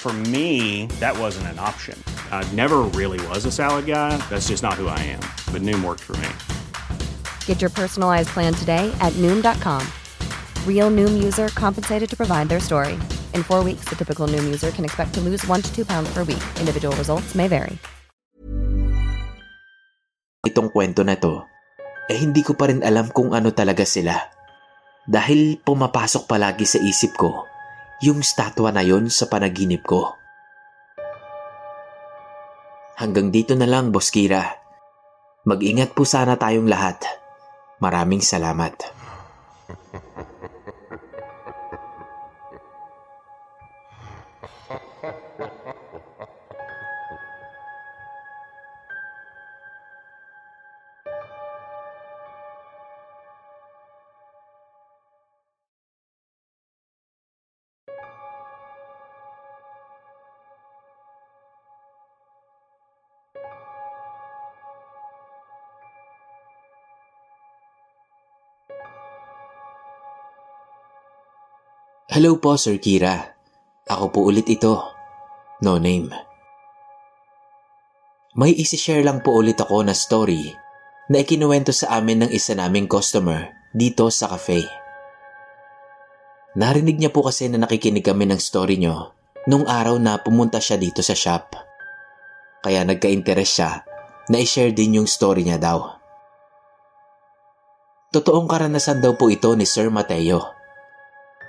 For 0.00 0.16
me, 0.32 0.88
that 0.96 1.12
wasn't 1.12 1.52
an 1.52 1.60
option. 1.60 1.92
I 2.32 2.40
never 2.56 2.88
really 2.96 3.20
was 3.28 3.44
a 3.44 3.52
salad 3.52 3.84
guy. 3.84 4.16
That's 4.32 4.48
just 4.48 4.64
not 4.64 4.80
who 4.80 4.88
I 4.88 4.96
am. 5.12 5.20
But 5.52 5.60
Noom 5.60 5.84
worked 5.84 6.00
for 6.00 6.16
me. 6.24 6.32
Get 7.44 7.60
your 7.60 7.68
personalized 7.68 8.32
plan 8.32 8.56
today 8.56 8.88
at 9.04 9.12
Noom.com. 9.20 9.84
Real 10.64 10.88
Noom 10.88 11.20
user 11.20 11.52
compensated 11.52 12.08
to 12.08 12.16
provide 12.16 12.48
their 12.48 12.64
story. 12.64 12.96
In 13.36 13.44
four 13.44 13.60
weeks, 13.60 13.84
the 13.92 13.96
typical 14.00 14.24
Noom 14.24 14.48
user 14.48 14.72
can 14.72 14.88
expect 14.88 15.12
to 15.14 15.20
lose 15.20 15.44
one 15.44 15.60
to 15.60 15.68
two 15.68 15.84
pounds 15.84 16.08
per 16.16 16.24
week. 16.24 16.40
Individual 16.56 16.96
results 16.96 17.36
may 17.36 17.44
vary. 17.44 17.76
Itong 20.48 20.72
kwento 20.72 21.04
na 21.04 21.20
to, 21.20 21.44
eh 22.08 22.16
hindi 22.16 22.40
ko 22.40 22.56
pa 22.56 22.72
rin 22.72 22.80
alam 22.80 23.12
kung 23.12 23.36
ano 23.36 23.52
talaga 23.52 23.84
sila. 23.84 24.16
Dahil 25.04 25.60
pumapasok 25.60 26.24
palagi 26.24 26.64
sa 26.64 26.80
isip 26.80 27.20
ko 27.20 27.49
yung 28.00 28.24
statwa 28.24 28.72
na 28.72 28.80
yon 28.80 29.12
sa 29.12 29.28
panaginip 29.28 29.84
ko. 29.84 30.16
Hanggang 33.00 33.32
dito 33.32 33.56
na 33.56 33.64
lang, 33.64 33.92
Boss 33.92 34.12
Kira. 34.12 34.44
Mag-ingat 35.48 35.96
po 35.96 36.04
sana 36.04 36.36
tayong 36.36 36.68
lahat. 36.68 37.00
Maraming 37.80 38.20
salamat. 38.20 38.76
Hello 72.20 72.36
po, 72.36 72.60
Sir 72.60 72.76
Kira. 72.76 73.32
Ako 73.88 74.12
po 74.12 74.28
ulit 74.28 74.44
ito. 74.44 74.76
No 75.64 75.80
name. 75.80 76.12
May 78.36 78.52
isi-share 78.52 79.00
lang 79.00 79.24
po 79.24 79.40
ulit 79.40 79.56
ako 79.56 79.80
na 79.80 79.96
story 79.96 80.52
na 81.08 81.24
ikinuwento 81.24 81.72
sa 81.72 81.96
amin 81.96 82.28
ng 82.28 82.30
isa 82.36 82.52
naming 82.52 82.92
customer 82.92 83.48
dito 83.72 84.12
sa 84.12 84.28
cafe. 84.36 84.68
Narinig 86.60 87.00
niya 87.00 87.08
po 87.08 87.24
kasi 87.24 87.48
na 87.48 87.56
nakikinig 87.56 88.04
kami 88.04 88.28
ng 88.28 88.36
story 88.36 88.76
nyo 88.76 89.16
nung 89.48 89.64
araw 89.64 89.96
na 89.96 90.20
pumunta 90.20 90.60
siya 90.60 90.76
dito 90.76 91.00
sa 91.00 91.16
shop. 91.16 91.56
Kaya 92.60 92.84
nagka-interest 92.84 93.52
siya 93.56 93.80
na 94.28 94.36
i-share 94.44 94.76
din 94.76 95.00
yung 95.00 95.08
story 95.08 95.48
niya 95.48 95.56
daw. 95.56 95.88
Totoong 98.12 98.44
karanasan 98.44 99.00
daw 99.00 99.16
po 99.16 99.32
ito 99.32 99.56
ni 99.56 99.64
Sir 99.64 99.88
Mateo. 99.88 100.59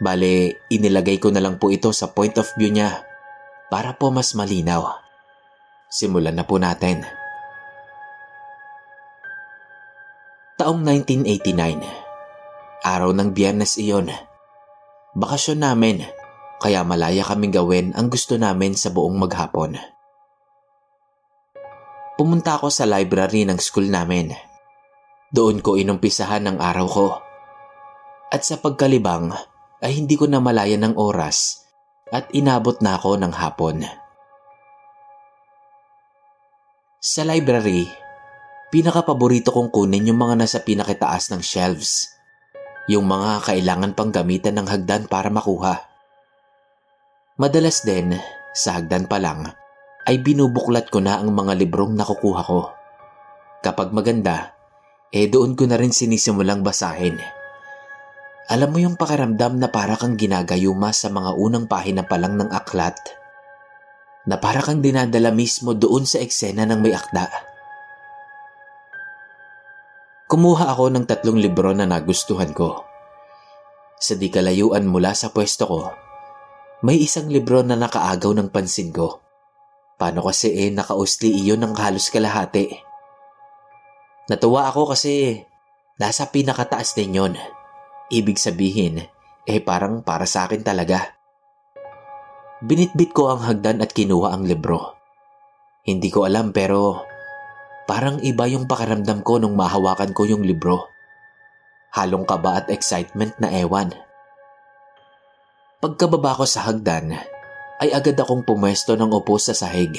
Bale, 0.01 0.65
inilagay 0.73 1.21
ko 1.21 1.29
na 1.29 1.37
lang 1.37 1.61
po 1.61 1.69
ito 1.69 1.93
sa 1.93 2.09
point 2.09 2.33
of 2.41 2.49
view 2.57 2.73
niya 2.73 3.05
para 3.69 3.93
po 3.93 4.09
mas 4.09 4.33
malinaw. 4.33 4.97
Simulan 5.93 6.33
na 6.33 6.41
po 6.41 6.57
natin. 6.57 7.05
Taong 10.57 10.81
1989. 10.81 12.81
Araw 12.81 13.13
ng 13.13 13.29
biyernes 13.29 13.77
iyon. 13.77 14.09
Bakasyon 15.13 15.61
namin, 15.61 16.01
kaya 16.57 16.81
malaya 16.81 17.21
kaming 17.21 17.53
gawin 17.53 17.93
ang 17.93 18.09
gusto 18.09 18.41
namin 18.41 18.73
sa 18.73 18.89
buong 18.89 19.21
maghapon. 19.21 19.77
Pumunta 22.17 22.57
ako 22.57 22.73
sa 22.73 22.89
library 22.89 23.45
ng 23.45 23.61
school 23.61 23.85
namin. 23.85 24.33
Doon 25.29 25.61
ko 25.61 25.77
inumpisahan 25.77 26.49
ang 26.49 26.57
araw 26.57 26.87
ko. 26.89 27.07
At 28.33 28.41
sa 28.41 28.57
pagkalibang 28.57 29.50
ay 29.81 29.97
hindi 29.97 30.15
ko 30.15 30.29
na 30.29 30.37
malaya 30.37 30.77
ng 30.77 30.97
oras 30.97 31.65
at 32.13 32.29
inabot 32.31 32.77
na 32.79 32.95
ako 33.01 33.17
ng 33.17 33.33
hapon. 33.33 33.83
Sa 37.01 37.25
library, 37.25 37.89
pinakapaborito 38.69 39.49
kong 39.49 39.73
kunin 39.73 40.07
yung 40.13 40.21
mga 40.21 40.45
nasa 40.45 40.61
pinakitaas 40.61 41.33
ng 41.33 41.41
shelves 41.41 42.21
yung 42.89 43.05
mga 43.05 43.45
kailangan 43.45 43.93
pang 43.93 44.09
gamitan 44.09 44.57
ng 44.57 44.67
hagdan 44.67 45.05
para 45.05 45.29
makuha. 45.29 45.85
Madalas 47.37 47.85
din, 47.85 48.17
sa 48.51 48.75
hagdan 48.75 49.05
pa 49.05 49.21
lang, 49.21 49.53
ay 50.09 50.19
binubuklat 50.19 50.89
ko 50.89 50.99
na 50.99 51.21
ang 51.21 51.31
mga 51.31 51.55
librong 51.61 51.93
nakukuha 51.93 52.41
ko. 52.43 52.73
Kapag 53.61 53.93
maganda, 53.93 54.57
eh 55.13 55.29
doon 55.29 55.53
ko 55.53 55.69
na 55.69 55.77
rin 55.77 55.93
sinisimulang 55.93 56.65
basahin. 56.65 57.21
Alam 58.51 58.75
mo 58.75 58.83
yung 58.83 58.99
pakiramdam 58.99 59.63
na 59.63 59.71
para 59.71 59.95
kang 59.95 60.19
ginagayuma 60.19 60.91
sa 60.91 61.07
mga 61.07 61.39
unang 61.39 61.71
pahina 61.71 62.03
pa 62.03 62.19
lang 62.19 62.35
ng 62.35 62.51
aklat? 62.51 62.99
Na 64.27 64.35
para 64.35 64.59
kang 64.59 64.83
dinadala 64.83 65.31
mismo 65.31 65.71
doon 65.71 66.03
sa 66.03 66.19
eksena 66.19 66.67
ng 66.67 66.83
may 66.83 66.91
akda. 66.91 67.31
Kumuha 70.27 70.67
ako 70.67 70.91
ng 70.91 71.07
tatlong 71.07 71.39
libro 71.39 71.71
na 71.71 71.87
nagustuhan 71.87 72.51
ko. 72.51 72.83
Sa 74.03 74.19
di 74.19 74.27
kalayuan 74.27 74.83
mula 74.83 75.15
sa 75.15 75.31
pwesto 75.31 75.63
ko, 75.71 75.81
may 76.83 76.99
isang 76.99 77.31
libro 77.31 77.63
na 77.63 77.79
nakaagaw 77.79 78.35
ng 78.35 78.51
pansin 78.51 78.91
ko. 78.91 79.23
Paano 79.95 80.27
kasi 80.27 80.67
eh 80.67 80.75
nakausli 80.75 81.39
iyon 81.39 81.63
ng 81.63 81.73
halos 81.79 82.11
kalahati? 82.11 82.67
Natuwa 84.27 84.67
ako 84.67 84.91
kasi 84.91 85.39
nasa 85.95 86.27
pinakataas 86.27 86.99
din 86.99 87.15
yon. 87.15 87.60
Ibig 88.11 88.35
sabihin, 88.35 89.07
eh 89.47 89.59
parang 89.63 90.03
para 90.03 90.27
sa 90.27 90.45
akin 90.45 90.61
talaga. 90.61 91.15
Binitbit 92.61 93.15
ko 93.15 93.31
ang 93.31 93.41
hagdan 93.47 93.79
at 93.79 93.95
kinuha 93.95 94.35
ang 94.35 94.43
libro. 94.45 94.99
Hindi 95.87 96.13
ko 96.13 96.27
alam 96.27 96.53
pero 96.53 97.07
Parang 97.91 98.23
iba 98.23 98.47
yung 98.47 98.71
pakiramdam 98.71 99.19
ko 99.19 99.41
nung 99.41 99.57
mahawakan 99.59 100.15
ko 100.15 100.23
yung 100.23 100.47
libro. 100.47 100.87
Halong 101.91 102.23
kaba 102.23 102.63
at 102.63 102.71
excitement 102.71 103.35
na 103.41 103.51
ewan. 103.51 103.91
Pagkababa 105.83 106.39
ko 106.39 106.47
sa 106.47 106.71
hagdan, 106.71 107.11
ay 107.83 107.91
agad 107.91 108.15
akong 108.15 108.47
pumwesto 108.47 108.95
ng 108.95 109.11
upo 109.11 109.35
sa 109.41 109.51
sahig 109.51 109.97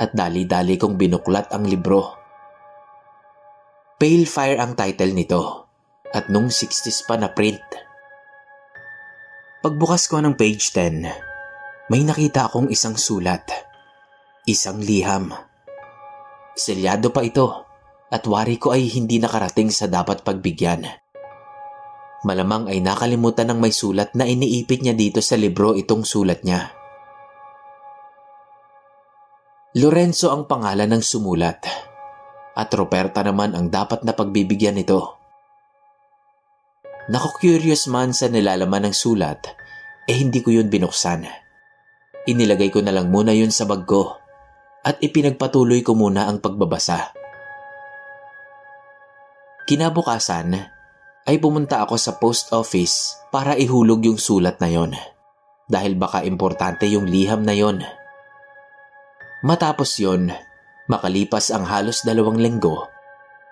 at 0.00 0.16
dali-dali 0.16 0.80
kong 0.80 0.96
binuklat 0.96 1.52
ang 1.52 1.68
libro. 1.68 2.14
Pale 4.00 4.24
Fire 4.24 4.56
ang 4.56 4.72
title 4.72 5.12
nito 5.12 5.65
at 6.12 6.30
nung 6.30 6.52
60s 6.52 7.06
pa 7.06 7.18
na 7.18 7.32
print. 7.32 7.62
Pagbukas 9.62 10.06
ko 10.06 10.22
ng 10.22 10.38
page 10.38 10.70
10, 10.70 11.90
may 11.90 12.02
nakita 12.06 12.46
akong 12.46 12.70
isang 12.70 12.94
sulat. 12.94 13.46
Isang 14.46 14.78
liham. 14.78 15.34
Selyado 16.54 17.10
pa 17.10 17.26
ito 17.26 17.66
at 18.10 18.22
wari 18.30 18.62
ko 18.62 18.70
ay 18.70 18.86
hindi 18.86 19.18
nakarating 19.18 19.74
sa 19.74 19.90
dapat 19.90 20.22
pagbigyan. 20.22 20.86
Malamang 22.22 22.70
ay 22.70 22.82
nakalimutan 22.82 23.50
ng 23.50 23.58
may 23.58 23.74
sulat 23.74 24.14
na 24.14 24.26
iniipit 24.26 24.82
niya 24.82 24.94
dito 24.94 25.18
sa 25.22 25.38
libro 25.38 25.74
itong 25.74 26.02
sulat 26.02 26.42
niya. 26.42 26.74
Lorenzo 29.76 30.32
ang 30.32 30.48
pangalan 30.48 30.88
ng 30.88 31.02
sumulat 31.04 31.60
at 32.56 32.68
Roberta 32.72 33.20
naman 33.20 33.52
ang 33.52 33.68
dapat 33.68 34.00
na 34.08 34.16
pagbibigyan 34.16 34.80
nito. 34.80 35.15
Naku-curious 37.06 37.86
man 37.86 38.10
sa 38.10 38.26
nilalaman 38.26 38.90
ng 38.90 38.94
sulat, 38.94 39.54
eh 40.10 40.16
hindi 40.18 40.42
ko 40.42 40.50
yun 40.50 40.66
binuksan. 40.66 41.22
Inilagay 42.26 42.74
ko 42.74 42.82
na 42.82 42.90
lang 42.90 43.14
muna 43.14 43.30
yun 43.30 43.54
sa 43.54 43.62
bag 43.62 43.86
ko 43.86 44.18
at 44.82 44.98
ipinagpatuloy 44.98 45.86
ko 45.86 45.94
muna 45.94 46.26
ang 46.26 46.42
pagbabasa. 46.42 47.14
Kinabukasan 49.70 50.50
ay 51.26 51.36
pumunta 51.38 51.82
ako 51.82 51.94
sa 51.94 52.18
post 52.18 52.50
office 52.50 53.18
para 53.30 53.54
ihulog 53.54 54.02
yung 54.02 54.18
sulat 54.18 54.58
na 54.58 54.70
yon 54.70 54.94
dahil 55.66 55.98
baka 55.98 56.22
importante 56.22 56.86
yung 56.86 57.06
liham 57.06 57.42
na 57.42 57.54
yon. 57.54 57.82
Matapos 59.46 59.98
yon, 60.02 60.30
makalipas 60.90 61.54
ang 61.54 61.66
halos 61.66 62.02
dalawang 62.02 62.38
linggo, 62.38 62.86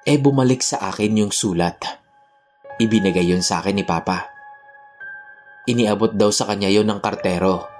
eh 0.06 0.18
bumalik 0.18 0.62
sa 0.62 0.90
akin 0.90 1.22
yung 1.22 1.30
sulat. 1.34 2.03
Ibinigay 2.74 3.30
yon 3.30 3.42
sa 3.44 3.62
akin 3.62 3.78
ni 3.78 3.86
Papa. 3.86 4.26
Iniabot 5.70 6.10
daw 6.10 6.34
sa 6.34 6.50
kanya 6.50 6.66
yon 6.66 6.90
ng 6.90 6.98
kartero. 6.98 7.70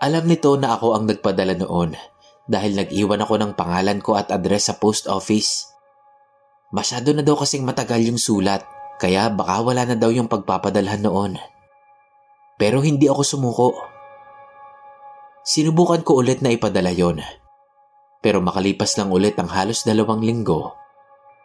Alam 0.00 0.24
nito 0.28 0.56
na 0.56 0.76
ako 0.76 0.96
ang 0.96 1.04
nagpadala 1.04 1.56
noon 1.60 1.92
dahil 2.48 2.72
nag-iwan 2.78 3.20
ako 3.20 3.34
ng 3.36 3.52
pangalan 3.52 4.00
ko 4.00 4.16
at 4.16 4.32
address 4.32 4.72
sa 4.72 4.80
post 4.80 5.10
office. 5.10 5.68
Masyado 6.72 7.12
na 7.12 7.20
daw 7.20 7.36
kasing 7.36 7.68
matagal 7.68 8.00
yung 8.06 8.16
sulat, 8.16 8.64
kaya 8.96 9.28
baka 9.28 9.60
wala 9.60 9.84
na 9.84 9.96
daw 9.98 10.08
yung 10.08 10.30
pagpapadalhan 10.30 11.04
noon. 11.04 11.36
Pero 12.56 12.80
hindi 12.80 13.12
ako 13.12 13.22
sumuko. 13.22 13.68
Sinubukan 15.44 16.00
ko 16.00 16.24
ulit 16.24 16.40
na 16.40 16.50
ipadala 16.50 16.90
yon. 16.90 17.20
Pero 18.24 18.40
makalipas 18.40 18.96
lang 18.96 19.12
ulit 19.12 19.36
ang 19.36 19.52
halos 19.52 19.84
dalawang 19.84 20.24
linggo, 20.24 20.74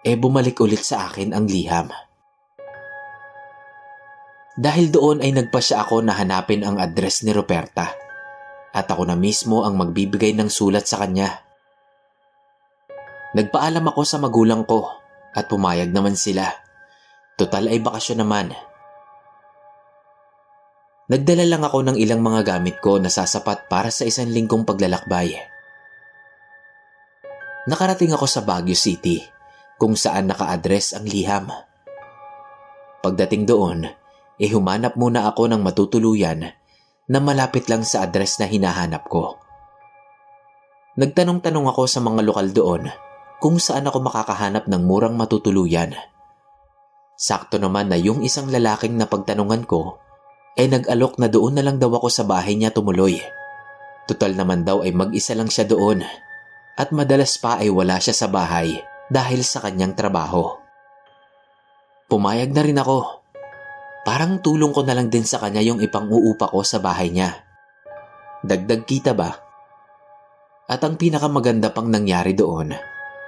eh 0.02 0.16
bumalik 0.16 0.58
ulit 0.64 0.82
sa 0.82 1.12
akin 1.12 1.36
ang 1.36 1.46
liham. 1.46 1.92
Dahil 4.60 4.92
doon 4.92 5.24
ay 5.24 5.32
nagpa 5.32 5.64
siya 5.64 5.88
ako 5.88 6.04
na 6.04 6.16
hanapin 6.16 6.68
ang 6.68 6.76
address 6.76 7.24
ni 7.24 7.32
Roberta 7.32 7.88
at 8.72 8.88
ako 8.88 9.08
na 9.08 9.16
mismo 9.16 9.64
ang 9.64 9.80
magbibigay 9.80 10.36
ng 10.36 10.52
sulat 10.52 10.88
sa 10.88 11.00
kanya. 11.00 11.44
Nagpaalam 13.32 13.88
ako 13.88 14.02
sa 14.04 14.20
magulang 14.20 14.68
ko 14.68 14.92
at 15.32 15.48
pumayag 15.48 15.96
naman 15.96 16.20
sila. 16.20 16.52
Total 17.40 17.72
ay 17.72 17.80
bakasyon 17.80 18.20
naman. 18.20 18.52
Nagdala 21.12 21.44
lang 21.48 21.64
ako 21.64 21.88
ng 21.88 21.98
ilang 22.00 22.24
mga 22.24 22.56
gamit 22.56 22.80
ko 22.80 23.00
na 23.00 23.12
sasapat 23.12 23.68
para 23.72 23.92
sa 23.92 24.08
isang 24.08 24.32
linggong 24.32 24.64
paglalakbay. 24.68 25.36
Nakarating 27.68 28.16
ako 28.16 28.28
sa 28.28 28.44
Baguio 28.44 28.76
City 28.76 29.20
kung 29.76 29.96
saan 29.96 30.32
naka-address 30.32 30.96
ang 30.96 31.08
liham. 31.08 31.52
Pagdating 33.04 33.44
doon, 33.48 34.01
eh 34.42 34.50
humanap 34.50 34.98
muna 34.98 35.30
ako 35.30 35.54
ng 35.54 35.62
matutuluyan 35.62 36.50
na 37.06 37.20
malapit 37.22 37.70
lang 37.70 37.86
sa 37.86 38.02
address 38.02 38.42
na 38.42 38.50
hinahanap 38.50 39.06
ko. 39.06 39.38
Nagtanong-tanong 40.98 41.70
ako 41.70 41.86
sa 41.86 42.02
mga 42.02 42.26
lokal 42.26 42.50
doon 42.50 42.84
kung 43.38 43.62
saan 43.62 43.86
ako 43.86 44.02
makakahanap 44.02 44.66
ng 44.66 44.82
murang 44.82 45.14
matutuluyan. 45.14 45.94
Sakto 47.14 47.62
naman 47.62 47.94
na 47.94 48.02
yung 48.02 48.26
isang 48.26 48.50
lalaking 48.50 48.98
na 48.98 49.06
pagtanungan 49.06 49.62
ko 49.70 50.02
ay 50.58 50.74
nag-alok 50.74 51.22
na 51.22 51.30
doon 51.30 51.62
na 51.62 51.64
lang 51.64 51.78
daw 51.78 51.94
ako 51.94 52.10
sa 52.10 52.26
bahay 52.26 52.58
niya 52.58 52.74
tumuloy. 52.74 53.22
Total 54.10 54.34
naman 54.34 54.66
daw 54.66 54.82
ay 54.82 54.90
mag-isa 54.90 55.38
lang 55.38 55.54
siya 55.54 55.70
doon 55.70 56.02
at 56.82 56.90
madalas 56.90 57.38
pa 57.38 57.62
ay 57.62 57.70
wala 57.70 58.02
siya 58.02 58.18
sa 58.18 58.26
bahay 58.26 58.82
dahil 59.14 59.46
sa 59.46 59.62
kanyang 59.62 59.94
trabaho. 59.94 60.58
Pumayag 62.10 62.52
na 62.52 62.66
rin 62.66 62.82
ako 62.82 63.21
Parang 64.02 64.42
tulong 64.42 64.74
ko 64.74 64.82
na 64.82 64.98
lang 64.98 65.14
din 65.14 65.22
sa 65.22 65.38
kanya 65.38 65.62
yung 65.62 65.78
ipang-uupa 65.78 66.50
ko 66.50 66.66
sa 66.66 66.82
bahay 66.82 67.14
niya. 67.14 67.38
Dagdag 68.42 68.90
kita 68.90 69.14
ba? 69.14 69.30
At 70.66 70.82
ang 70.82 70.98
pinakamaganda 70.98 71.70
pang 71.70 71.86
nangyari 71.86 72.34
doon 72.34 72.74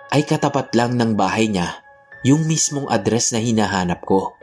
ay 0.09 0.21
katapat 0.25 0.73
lang 0.73 0.97
ng 0.97 1.13
bahay 1.13 1.49
niya 1.49 1.83
yung 2.25 2.49
mismong 2.49 2.89
address 2.89 3.35
na 3.35 3.39
hinahanap 3.43 4.01
ko. 4.01 4.33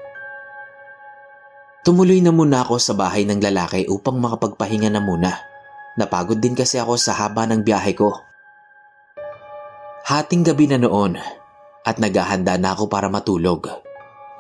Tumuloy 1.81 2.21
na 2.21 2.31
muna 2.31 2.63
ako 2.63 2.77
sa 2.77 2.93
bahay 2.93 3.25
ng 3.25 3.41
lalaki 3.41 3.89
upang 3.89 4.21
makapagpahinga 4.21 4.93
na 4.93 5.01
muna. 5.01 5.33
Napagod 5.97 6.39
din 6.39 6.55
kasi 6.55 6.77
ako 6.79 6.95
sa 7.01 7.17
haba 7.17 7.49
ng 7.49 7.65
biyahe 7.67 7.97
ko. 7.97 8.15
Hating 10.07 10.45
gabi 10.47 10.71
na 10.71 10.79
noon 10.79 11.17
at 11.83 11.97
naghahanda 11.97 12.61
na 12.61 12.77
ako 12.77 12.87
para 12.87 13.09
matulog. 13.09 13.90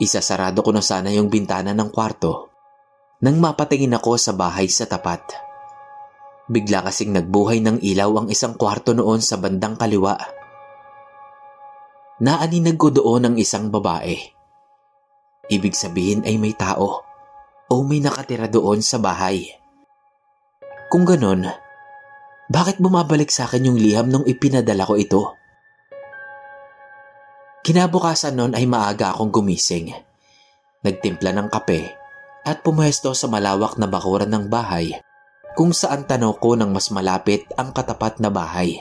Isasarado 0.00 0.64
ko 0.64 0.72
na 0.72 0.80
sana 0.80 1.12
yung 1.12 1.28
bintana 1.28 1.76
ng 1.76 1.92
kwarto 1.92 2.48
nang 3.20 3.36
mapatingin 3.36 3.92
ako 3.92 4.16
sa 4.16 4.32
bahay 4.32 4.64
sa 4.72 4.88
tapat. 4.88 5.20
Bigla 6.48 6.80
kasing 6.88 7.12
nagbuhay 7.12 7.60
ng 7.60 7.84
ilaw 7.84 8.24
ang 8.24 8.28
isang 8.32 8.56
kwarto 8.56 8.96
noon 8.96 9.20
sa 9.20 9.36
bandang 9.36 9.76
kaliwa. 9.76 10.16
Naaninag 12.24 12.80
ko 12.80 12.88
doon 12.88 13.28
ang 13.28 13.36
isang 13.36 13.68
babae. 13.68 14.16
Ibig 15.52 15.74
sabihin 15.76 16.24
ay 16.24 16.40
may 16.40 16.56
tao 16.56 17.04
o 17.70 17.74
may 17.84 18.00
nakatira 18.00 18.48
doon 18.48 18.80
sa 18.80 18.96
bahay. 18.96 19.52
Kung 20.88 21.04
ganon, 21.04 21.44
bakit 22.50 22.82
bumabalik 22.82 23.30
sa 23.30 23.46
akin 23.46 23.70
yung 23.70 23.78
liham 23.78 24.10
nung 24.10 24.26
ipinadala 24.26 24.82
ko 24.88 24.98
ito? 24.98 25.39
Kinabukasan 27.60 28.40
nun 28.40 28.52
ay 28.56 28.64
maaga 28.64 29.12
akong 29.12 29.28
gumising. 29.28 29.92
Nagtimpla 30.80 31.36
ng 31.36 31.48
kape 31.52 31.92
at 32.40 32.64
pumuesto 32.64 33.12
sa 33.12 33.28
malawak 33.28 33.76
na 33.76 33.84
bakuran 33.84 34.32
ng 34.32 34.48
bahay 34.48 34.96
kung 35.52 35.76
saan 35.76 36.08
tanaw 36.08 36.40
ko 36.40 36.56
ng 36.56 36.72
mas 36.72 36.88
malapit 36.88 37.44
ang 37.60 37.76
katapat 37.76 38.16
na 38.16 38.32
bahay. 38.32 38.80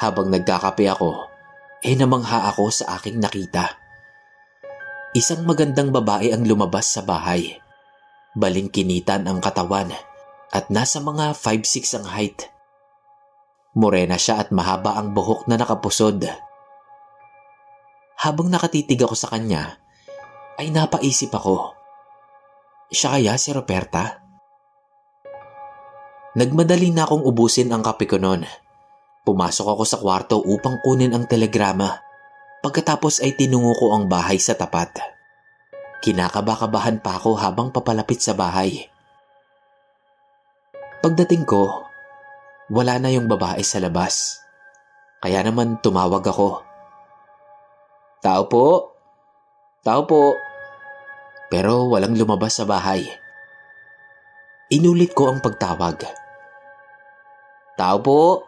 Habang 0.00 0.32
nagkakape 0.32 0.88
ako, 0.88 1.28
eh 1.84 1.92
namangha 2.00 2.48
ako 2.48 2.72
sa 2.72 2.96
aking 2.96 3.20
nakita. 3.20 3.76
Isang 5.12 5.44
magandang 5.44 5.92
babae 5.92 6.32
ang 6.32 6.48
lumabas 6.48 6.96
sa 6.96 7.04
bahay. 7.04 7.60
Balingkinitan 8.36 9.28
ang 9.28 9.44
katawan 9.44 9.92
at 10.48 10.72
nasa 10.72 11.00
mga 11.04 11.36
5'6 11.36 11.96
ang 12.00 12.06
height. 12.08 12.48
Morena 13.76 14.16
siya 14.16 14.40
at 14.40 14.48
mahaba 14.48 14.96
ang 14.96 15.12
buhok 15.12 15.44
na 15.48 15.60
nakapusod 15.60 16.24
habang 18.16 18.48
nakatitig 18.48 18.96
ako 19.00 19.12
sa 19.12 19.28
kanya, 19.28 19.76
ay 20.56 20.72
napaisip 20.72 21.32
ako. 21.36 21.76
Siya 22.88 23.16
kaya 23.18 23.36
si 23.36 23.52
Roberta? 23.52 24.24
Nagmadali 26.36 26.92
na 26.92 27.08
akong 27.08 27.24
ubusin 27.24 27.72
ang 27.72 27.80
kape 27.80 28.04
ko 28.04 28.20
noon. 28.20 28.44
Pumasok 29.24 29.66
ako 29.72 29.84
sa 29.88 29.96
kwarto 29.96 30.36
upang 30.44 30.80
kunin 30.84 31.16
ang 31.16 31.24
telegrama. 31.24 31.98
Pagkatapos 32.60 33.24
ay 33.24 33.34
tinungo 33.34 33.72
ko 33.76 33.96
ang 33.96 34.04
bahay 34.04 34.36
sa 34.36 34.52
tapat. 34.52 34.96
Kinakabakabahan 36.04 37.00
pa 37.00 37.16
ako 37.16 37.40
habang 37.40 37.72
papalapit 37.72 38.20
sa 38.20 38.36
bahay. 38.36 38.86
Pagdating 41.00 41.48
ko, 41.48 41.88
wala 42.68 43.00
na 43.00 43.10
yung 43.10 43.26
babae 43.26 43.64
sa 43.64 43.80
labas. 43.80 44.42
Kaya 45.24 45.40
naman 45.42 45.80
tumawag 45.80 46.22
ako. 46.22 46.62
Tao 48.26 48.50
po. 48.50 48.90
Tao 49.86 50.02
po. 50.02 50.34
Pero 51.46 51.86
walang 51.86 52.18
lumabas 52.18 52.58
sa 52.58 52.66
bahay. 52.66 53.06
Inulit 54.66 55.14
ko 55.14 55.30
ang 55.30 55.38
pagtawag. 55.38 56.02
Tao 57.78 57.96
po. 58.02 58.42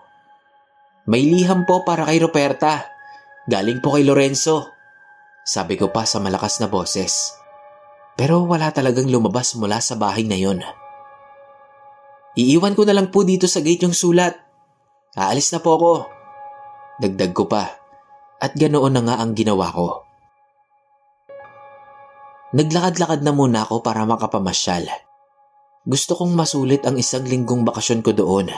May 1.06 1.30
liham 1.30 1.62
po 1.62 1.86
para 1.86 2.02
kay 2.10 2.18
Roberta. 2.18 2.90
Galing 3.46 3.78
po 3.78 3.94
kay 3.94 4.02
Lorenzo. 4.02 4.74
Sabi 5.46 5.78
ko 5.78 5.94
pa 5.94 6.02
sa 6.02 6.18
malakas 6.18 6.58
na 6.58 6.66
boses. 6.66 7.38
Pero 8.18 8.50
wala 8.50 8.74
talagang 8.74 9.06
lumabas 9.06 9.54
mula 9.54 9.78
sa 9.78 9.94
bahay 9.94 10.26
na 10.26 10.34
yon. 10.34 10.58
Iiwan 12.34 12.74
ko 12.74 12.82
na 12.82 12.98
lang 12.98 13.14
po 13.14 13.22
dito 13.22 13.46
sa 13.46 13.62
gate 13.62 13.86
yung 13.86 13.94
sulat. 13.94 14.34
Aalis 15.14 15.54
na 15.54 15.62
po 15.62 15.78
ako. 15.78 15.92
Dagdag 16.98 17.30
ko 17.30 17.46
pa 17.46 17.87
at 18.38 18.54
ganoon 18.54 18.94
na 18.94 19.02
nga 19.04 19.16
ang 19.18 19.34
ginawa 19.34 19.70
ko. 19.70 20.08
Naglakad-lakad 22.48 23.20
na 23.20 23.32
muna 23.36 23.68
ako 23.68 23.84
para 23.84 24.08
makapamasyal. 24.08 24.88
Gusto 25.84 26.16
kong 26.16 26.32
masulit 26.32 26.80
ang 26.88 26.96
isang 26.96 27.28
linggong 27.28 27.64
bakasyon 27.64 28.00
ko 28.00 28.16
doon 28.16 28.48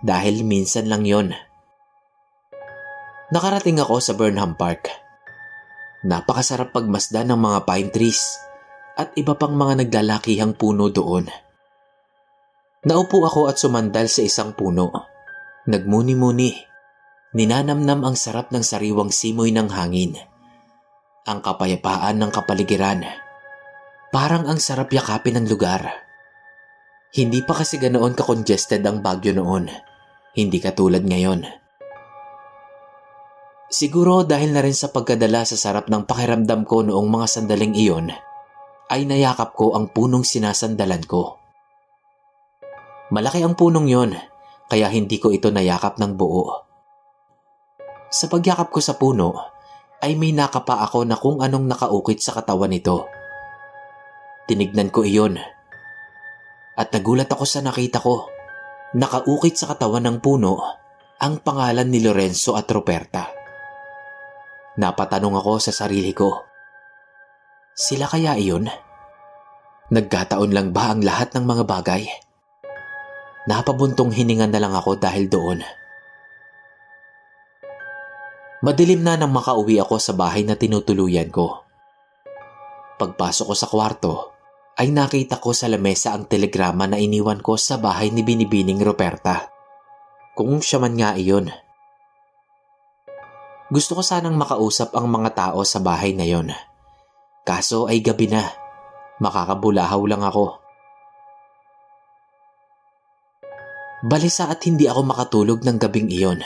dahil 0.00 0.40
minsan 0.40 0.88
lang 0.88 1.04
yon. 1.04 1.36
Nakarating 3.32 3.82
ako 3.82 4.00
sa 4.00 4.14
Burnham 4.14 4.54
Park. 4.54 4.88
Napakasarap 6.06 6.70
pagmasdan 6.70 7.34
ng 7.34 7.40
mga 7.40 7.58
pine 7.66 7.90
trees 7.90 8.38
at 8.96 9.12
iba 9.18 9.34
pang 9.36 9.52
mga 9.52 9.84
naglalakihang 9.84 10.54
puno 10.56 10.88
doon. 10.88 11.28
Naupo 12.86 13.26
ako 13.26 13.50
at 13.50 13.58
sumandal 13.58 14.06
sa 14.06 14.22
isang 14.22 14.54
puno. 14.54 14.94
Nagmuni-muni 15.66 16.75
Ninanamnam 17.36 18.00
ang 18.00 18.16
sarap 18.16 18.48
ng 18.48 18.64
sariwang 18.64 19.12
simoy 19.12 19.52
ng 19.52 19.68
hangin. 19.68 20.16
Ang 21.28 21.44
kapayapaan 21.44 22.16
ng 22.16 22.32
kapaligiran. 22.32 23.04
Parang 24.08 24.48
ang 24.48 24.56
sarap 24.56 24.88
yakapin 24.88 25.36
ng 25.36 25.44
lugar. 25.44 25.84
Hindi 27.12 27.44
pa 27.44 27.52
kasi 27.60 27.76
ganoon 27.76 28.16
ka-congested 28.16 28.80
ang 28.88 29.04
bagyo 29.04 29.36
noon. 29.36 29.68
Hindi 30.32 30.64
katulad 30.64 31.04
ngayon. 31.04 31.44
Siguro 33.68 34.24
dahil 34.24 34.56
na 34.56 34.64
rin 34.64 34.72
sa 34.72 34.88
pagkadala 34.88 35.44
sa 35.44 35.60
sarap 35.60 35.92
ng 35.92 36.08
pakiramdam 36.08 36.64
ko 36.64 36.88
noong 36.88 37.08
mga 37.12 37.26
sandaling 37.28 37.76
iyon, 37.76 38.16
ay 38.88 39.04
nayakap 39.04 39.52
ko 39.52 39.76
ang 39.76 39.92
punong 39.92 40.24
sinasandalan 40.24 41.04
ko. 41.04 41.36
Malaki 43.12 43.44
ang 43.44 43.52
punong 43.52 43.92
yon, 43.92 44.16
kaya 44.72 44.88
hindi 44.88 45.20
ko 45.20 45.36
ito 45.36 45.52
nayakap 45.52 46.00
ng 46.00 46.16
buo. 46.16 46.65
Sa 48.10 48.30
pagyakap 48.30 48.70
ko 48.70 48.78
sa 48.78 48.94
puno, 48.94 49.34
ay 50.02 50.14
may 50.14 50.30
nakapa 50.30 50.84
ako 50.86 51.08
na 51.08 51.16
kung 51.18 51.42
anong 51.42 51.66
nakaukit 51.66 52.22
sa 52.22 52.36
katawan 52.36 52.70
nito. 52.70 53.08
Tinignan 54.46 54.94
ko 54.94 55.02
iyon. 55.02 55.40
At 56.76 56.92
nagulat 56.92 57.26
ako 57.26 57.44
sa 57.48 57.64
nakita 57.64 57.98
ko. 57.98 58.30
Nakaukit 58.94 59.58
sa 59.58 59.74
katawan 59.74 60.06
ng 60.06 60.18
puno 60.22 60.60
ang 61.16 61.40
pangalan 61.40 61.88
ni 61.88 62.04
Lorenzo 62.04 62.54
at 62.54 62.68
Roberta. 62.70 63.26
Napatanong 64.76 65.40
ako 65.40 65.52
sa 65.58 65.72
sarili 65.72 66.12
ko. 66.12 66.44
Sila 67.72 68.06
kaya 68.06 68.36
iyon? 68.36 68.68
Nagkataon 69.88 70.52
lang 70.52 70.76
ba 70.76 70.92
ang 70.92 71.00
lahat 71.00 71.32
ng 71.32 71.44
mga 71.48 71.64
bagay? 71.64 72.04
Napabuntong 73.48 74.12
hininga 74.12 74.50
na 74.50 74.60
lang 74.60 74.74
ako 74.76 75.00
dahil 75.00 75.32
doon. 75.32 75.64
Madilim 78.64 79.04
na 79.04 79.20
nang 79.20 79.36
makauwi 79.36 79.76
ako 79.76 80.00
sa 80.00 80.16
bahay 80.16 80.40
na 80.40 80.56
tinutuluyan 80.56 81.28
ko. 81.28 81.66
Pagpasok 82.96 83.52
ko 83.52 83.54
sa 83.56 83.68
kwarto, 83.68 84.14
ay 84.80 84.92
nakita 84.92 85.40
ko 85.40 85.52
sa 85.52 85.68
lamesa 85.68 86.16
ang 86.16 86.24
telegrama 86.24 86.88
na 86.88 86.96
iniwan 86.96 87.40
ko 87.44 87.60
sa 87.60 87.76
bahay 87.76 88.08
ni 88.12 88.24
Binibining 88.24 88.80
Roberta. 88.80 89.48
Kung 90.36 90.60
siya 90.60 90.80
man 90.80 90.96
nga 90.96 91.16
iyon. 91.16 91.48
Gusto 93.72 93.98
ko 93.98 94.02
sanang 94.04 94.36
makausap 94.36 94.92
ang 94.96 95.08
mga 95.08 95.32
tao 95.32 95.60
sa 95.64 95.80
bahay 95.80 96.12
na 96.12 96.28
yon. 96.28 96.52
Kaso 97.42 97.88
ay 97.88 98.04
gabi 98.04 98.30
na. 98.30 98.46
Makakabulahaw 99.18 100.00
lang 100.06 100.22
ako. 100.22 100.60
Balisa 104.06 104.52
at 104.52 104.60
hindi 104.68 104.86
ako 104.86 105.00
makatulog 105.08 105.60
ng 105.64 105.76
gabing 105.80 106.12
iyon. 106.12 106.44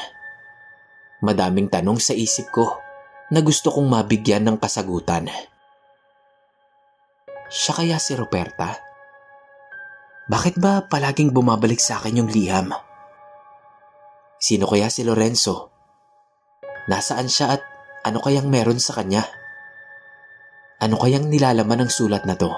Madaming 1.21 1.69
tanong 1.69 2.01
sa 2.01 2.17
isip 2.17 2.49
ko 2.49 2.81
na 3.29 3.45
gusto 3.45 3.69
kong 3.69 3.93
mabigyan 3.93 4.49
ng 4.49 4.57
kasagutan. 4.57 5.29
Siya 7.53 7.73
kaya 7.77 7.97
si 8.01 8.17
Roberta? 8.17 8.79
Bakit 10.31 10.57
ba 10.57 10.87
palaging 10.87 11.35
bumabalik 11.35 11.83
sa 11.83 12.01
akin 12.01 12.25
yung 12.25 12.31
liham? 12.31 12.73
Sino 14.41 14.65
kaya 14.65 14.89
si 14.89 15.05
Lorenzo? 15.05 15.69
Nasaan 16.89 17.29
siya 17.29 17.59
at 17.59 17.63
ano 18.07 18.25
kayang 18.25 18.49
meron 18.49 18.81
sa 18.81 18.97
kanya? 18.97 19.27
Ano 20.81 20.97
kayang 20.97 21.29
nilalaman 21.29 21.85
ng 21.85 21.91
sulat 21.93 22.25
na 22.25 22.33
to? 22.33 22.49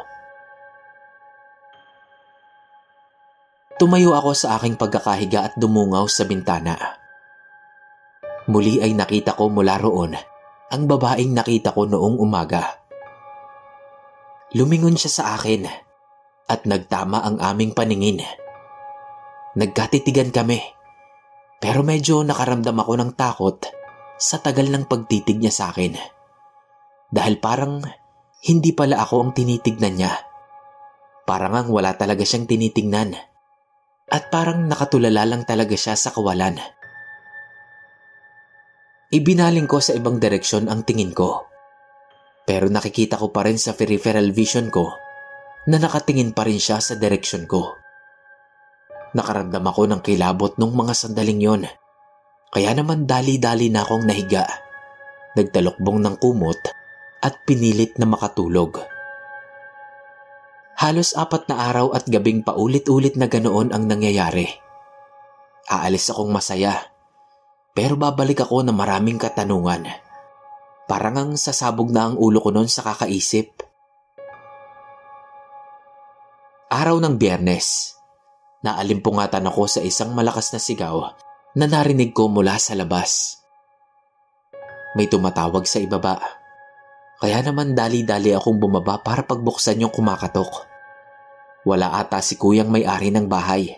Tumayo 3.82 4.14
ako 4.14 4.30
sa 4.30 4.54
aking 4.62 4.78
pagkakahiga 4.78 5.50
at 5.50 5.52
dumungaw 5.58 6.06
sa 6.06 6.22
bintana. 6.22 7.01
Muli 8.52 8.84
ay 8.84 8.92
nakita 8.92 9.32
ko 9.32 9.48
mula 9.48 9.80
roon 9.80 10.12
ang 10.72 10.82
babaeng 10.84 11.32
nakita 11.32 11.72
ko 11.72 11.88
noong 11.88 12.20
umaga. 12.20 12.80
Lumingon 14.52 15.00
siya 15.00 15.12
sa 15.12 15.24
akin 15.40 15.64
at 16.52 16.68
nagtama 16.68 17.24
ang 17.24 17.40
aming 17.40 17.72
paningin. 17.72 18.20
Nagkatitigan 19.56 20.32
kami 20.32 20.60
pero 21.62 21.86
medyo 21.86 22.26
nakaramdam 22.26 22.74
ako 22.74 22.92
ng 22.98 23.10
takot 23.14 23.62
sa 24.18 24.42
tagal 24.42 24.66
ng 24.66 24.90
pagtitig 24.90 25.38
niya 25.38 25.54
sa 25.54 25.64
akin. 25.70 25.94
Dahil 27.06 27.38
parang 27.38 27.78
hindi 28.42 28.74
pala 28.74 28.98
ako 28.98 29.14
ang 29.22 29.30
tinitignan 29.30 29.94
niya. 29.94 30.10
Parang 31.22 31.54
ang 31.54 31.68
wala 31.70 31.94
talaga 31.94 32.26
siyang 32.26 32.50
tinitingnan. 32.50 33.14
At 34.10 34.34
parang 34.34 34.66
nakatulala 34.66 35.22
lang 35.22 35.46
talaga 35.46 35.78
siya 35.78 35.94
sa 35.94 36.10
kawalan. 36.10 36.58
Ibinaling 39.12 39.68
ko 39.68 39.76
sa 39.76 39.92
ibang 39.92 40.16
direksyon 40.16 40.72
ang 40.72 40.88
tingin 40.88 41.12
ko. 41.12 41.44
Pero 42.48 42.72
nakikita 42.72 43.20
ko 43.20 43.28
pa 43.28 43.44
rin 43.44 43.60
sa 43.60 43.76
peripheral 43.76 44.32
vision 44.32 44.72
ko 44.72 44.88
na 45.68 45.76
nakatingin 45.76 46.32
pa 46.32 46.48
rin 46.48 46.56
siya 46.56 46.80
sa 46.80 46.96
direksyon 46.96 47.44
ko. 47.44 47.76
Nakaramdam 49.12 49.68
ako 49.68 49.82
ng 49.92 50.00
kilabot 50.00 50.56
nung 50.56 50.72
mga 50.72 50.96
sandaling 50.96 51.40
yon. 51.44 51.62
Kaya 52.52 52.72
naman 52.72 53.04
dali-dali 53.04 53.68
na 53.68 53.84
akong 53.84 54.08
nahiga. 54.08 54.48
Nagtalokbong 55.36 56.00
ng 56.00 56.16
kumot 56.16 56.60
at 57.20 57.36
pinilit 57.44 58.00
na 58.00 58.08
makatulog. 58.08 58.80
Halos 60.80 61.12
apat 61.14 61.52
na 61.52 61.68
araw 61.68 61.92
at 61.92 62.08
gabing 62.08 62.42
paulit-ulit 62.42 63.20
na 63.20 63.28
ganoon 63.28 63.76
ang 63.76 63.84
nangyayari. 63.86 64.48
Aalis 65.68 66.10
akong 66.10 66.32
masaya, 66.32 66.91
pero 67.72 67.96
babalik 67.96 68.44
ako 68.44 68.68
na 68.68 68.72
maraming 68.72 69.16
katanungan. 69.16 69.88
Parang 70.84 71.16
ang 71.16 71.30
sasabog 71.40 71.88
na 71.88 72.12
ang 72.12 72.20
ulo 72.20 72.40
ko 72.44 72.52
noon 72.52 72.68
sa 72.68 72.84
kakaisip. 72.84 73.64
Araw 76.72 77.00
ng 77.00 77.16
biyernes, 77.16 77.96
naalimpungatan 78.64 79.44
ako 79.48 79.68
sa 79.68 79.80
isang 79.84 80.12
malakas 80.12 80.52
na 80.52 80.60
sigaw 80.60 81.16
na 81.56 81.64
narinig 81.68 82.12
ko 82.12 82.28
mula 82.28 82.56
sa 82.60 82.76
labas. 82.76 83.40
May 84.92 85.08
tumatawag 85.08 85.64
sa 85.64 85.80
ibaba. 85.80 86.20
Kaya 87.20 87.40
naman 87.40 87.72
dali-dali 87.72 88.36
akong 88.36 88.60
bumaba 88.60 89.00
para 89.00 89.24
pagbuksan 89.24 89.80
yung 89.80 89.92
kumakatok. 89.92 90.68
Wala 91.64 91.96
ata 91.96 92.20
si 92.20 92.36
kuyang 92.36 92.68
may-ari 92.68 93.08
ng 93.14 93.30
bahay. 93.30 93.72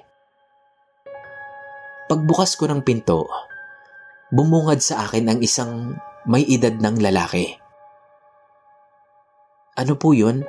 Pagbukas 2.08 2.56
ko 2.56 2.66
ng 2.66 2.80
pinto, 2.82 3.28
bumungad 4.34 4.82
sa 4.82 5.06
akin 5.06 5.30
ang 5.30 5.38
isang 5.38 5.94
may 6.26 6.42
edad 6.42 6.74
ng 6.74 6.98
lalaki. 6.98 7.54
Ano 9.78 9.94
po 9.94 10.10
yun? 10.10 10.42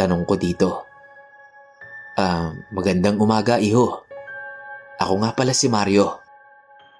Tanong 0.00 0.24
ko 0.24 0.40
dito. 0.40 0.88
Ah, 2.16 2.56
magandang 2.72 3.20
umaga, 3.20 3.60
iho. 3.60 4.00
Ako 4.96 5.14
nga 5.20 5.36
pala 5.36 5.52
si 5.52 5.68
Mario. 5.68 6.16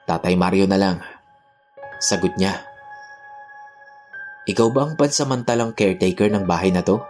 Tatay 0.04 0.36
Mario 0.36 0.68
na 0.68 0.76
lang. 0.76 1.00
Sagot 1.96 2.36
niya. 2.36 2.60
Ikaw 4.44 4.68
ba 4.68 4.84
ang 4.84 4.94
pansamantalang 5.00 5.72
caretaker 5.72 6.28
ng 6.28 6.44
bahay 6.44 6.68
na 6.68 6.84
to? 6.84 7.00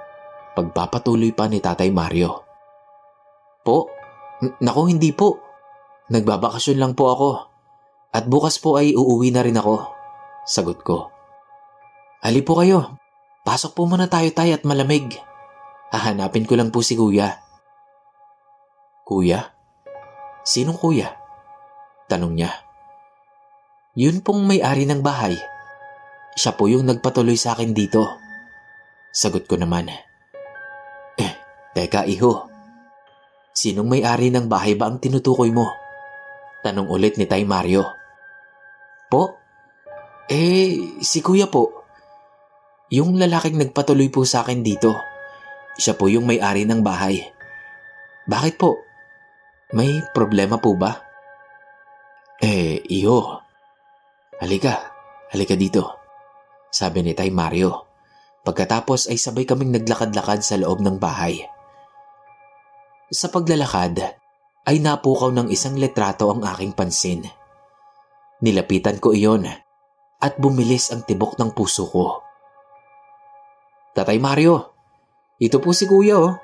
Pagpapatuloy 0.55 1.35
pa 1.35 1.51
ni 1.51 1.59
Tatay 1.59 1.91
Mario. 1.91 2.47
Po? 3.67 3.91
N- 4.39 4.55
Nako 4.63 4.87
hindi 4.87 5.11
po. 5.11 5.43
Nagbabakasyon 6.15 6.79
lang 6.79 6.95
po 6.95 7.11
ako. 7.11 7.54
At 8.15 8.31
bukas 8.31 8.63
po 8.63 8.79
ay 8.79 8.95
uuwi 8.95 9.35
na 9.35 9.43
rin 9.43 9.59
ako. 9.59 9.91
Sagot 10.47 10.87
ko. 10.87 11.11
Ali 12.23 12.47
po 12.47 12.63
kayo. 12.63 12.95
Pasok 13.43 13.75
po 13.75 13.91
muna 13.91 14.07
tayo 14.07 14.31
tay 14.31 14.55
at 14.55 14.63
malamig. 14.63 15.19
Hahanapin 15.91 16.47
ko 16.47 16.55
lang 16.55 16.71
po 16.71 16.81
si 16.81 16.95
kuya. 16.95 17.43
Kuya? 19.03 19.51
Sinong 20.47 20.79
kuya? 20.79 21.11
Tanong 22.07 22.39
niya. 22.39 22.55
Yun 23.99 24.23
pong 24.23 24.47
may-ari 24.47 24.87
ng 24.87 25.03
bahay. 25.03 25.35
Siya 26.39 26.55
po 26.55 26.71
yung 26.71 26.87
nagpatuloy 26.87 27.35
sa 27.35 27.59
akin 27.59 27.75
dito. 27.75 28.07
Sagot 29.11 29.51
ko 29.51 29.59
naman. 29.59 29.91
Eh, 31.19 31.33
teka 31.75 32.07
iho. 32.07 32.47
Sinong 33.55 33.87
may-ari 33.87 34.31
ng 34.31 34.47
bahay 34.47 34.79
ba 34.79 34.87
ang 34.91 34.99
tinutukoy 35.03 35.51
mo? 35.51 35.67
Tanong 36.63 36.91
ulit 36.91 37.19
ni 37.19 37.27
Tay 37.27 37.47
Mario. 37.47 38.04
Po? 39.13 39.37
Eh, 40.31 41.01
si 41.05 41.21
kuya 41.21 41.49
po. 41.49 41.85
Yung 42.93 43.17
lalaking 43.21 43.61
nagpatuloy 43.61 44.09
po 44.09 44.25
sa 44.25 44.45
akin 44.45 44.65
dito. 44.65 44.95
Siya 45.77 45.99
po 45.99 46.07
yung 46.07 46.25
may-ari 46.25 46.65
ng 46.65 46.81
bahay. 46.81 47.21
Bakit 48.25 48.55
po? 48.57 48.81
May 49.75 50.01
problema 50.15 50.57
po 50.63 50.79
ba? 50.79 51.03
Eh, 52.41 52.81
iyo. 52.89 53.43
Halika, 54.39 54.93
halika 55.33 55.57
dito. 55.59 55.83
Sabi 56.71 57.03
ni 57.03 57.13
Tay 57.13 57.31
Mario. 57.31 57.85
Pagkatapos 58.45 59.09
ay 59.09 59.17
sabay 59.17 59.49
kaming 59.49 59.73
naglakad-lakad 59.73 60.45
sa 60.45 60.61
loob 60.61 60.85
ng 60.85 61.01
bahay. 61.01 61.41
Sa 63.09 63.33
paglalakad, 63.33 64.01
ay 64.65 64.77
napukaw 64.81 65.33
ng 65.33 65.49
isang 65.49 65.77
letrato 65.81 66.29
ang 66.29 66.45
aking 66.45 66.73
pansin. 66.77 67.25
Nilapitan 68.45 69.01
ko 69.01 69.17
iyon 69.17 69.49
at 70.21 70.37
bumilis 70.37 70.93
ang 70.93 71.01
tibok 71.01 71.41
ng 71.41 71.57
puso 71.57 71.89
ko. 71.89 72.21
Tatay 73.97 74.21
Mario, 74.21 74.75
ito 75.41 75.65
po 75.65 75.73
si 75.73 75.89
Kuya 75.89 76.21
oh. 76.21 76.37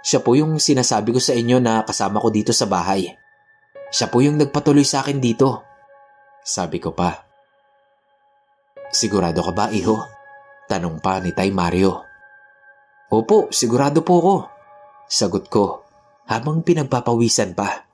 Siya 0.00 0.20
po 0.20 0.36
yung 0.36 0.60
sinasabi 0.60 1.12
ko 1.12 1.20
sa 1.20 1.36
inyo 1.36 1.60
na 1.60 1.84
kasama 1.84 2.20
ko 2.20 2.28
dito 2.28 2.52
sa 2.52 2.68
bahay. 2.68 3.08
Siya 3.88 4.08
po 4.08 4.20
yung 4.24 4.40
nagpatuloy 4.40 4.84
sa 4.84 5.04
akin 5.04 5.20
dito. 5.20 5.64
Sabi 6.40 6.80
ko 6.80 6.92
pa. 6.92 7.24
Sigurado 8.90 9.44
ka 9.44 9.52
ba, 9.52 9.68
iho? 9.72 10.00
Tanong 10.68 10.98
pa 11.04 11.20
ni 11.20 11.36
Tay 11.36 11.52
Mario. 11.52 12.04
Opo, 13.12 13.52
sigurado 13.52 14.00
po 14.00 14.14
ko. 14.22 14.36
Sagot 15.10 15.50
ko 15.50 15.84
habang 16.30 16.62
pinagpapawisan 16.62 17.58
pa 17.58 17.84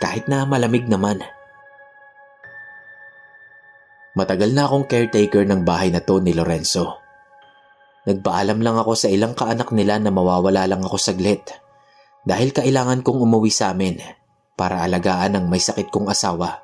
kahit 0.00 0.26
na 0.26 0.48
malamig 0.48 0.88
naman. 0.88 1.20
Matagal 4.12 4.52
na 4.52 4.68
akong 4.68 4.84
caretaker 4.84 5.48
ng 5.48 5.64
bahay 5.64 5.88
na 5.88 6.04
to 6.04 6.20
ni 6.20 6.36
Lorenzo. 6.36 7.00
Nagpaalam 8.04 8.60
lang 8.60 8.76
ako 8.76 8.92
sa 8.92 9.08
ilang 9.08 9.32
kaanak 9.32 9.72
nila 9.72 9.96
na 9.96 10.12
mawawala 10.12 10.68
lang 10.68 10.82
ako 10.84 10.98
saglit 10.98 11.48
dahil 12.26 12.52
kailangan 12.52 13.00
kong 13.00 13.18
umuwi 13.24 13.48
sa 13.48 13.72
amin 13.72 14.02
para 14.58 14.84
alagaan 14.84 15.38
ang 15.38 15.46
may 15.48 15.62
sakit 15.62 15.88
kong 15.88 16.12
asawa. 16.12 16.60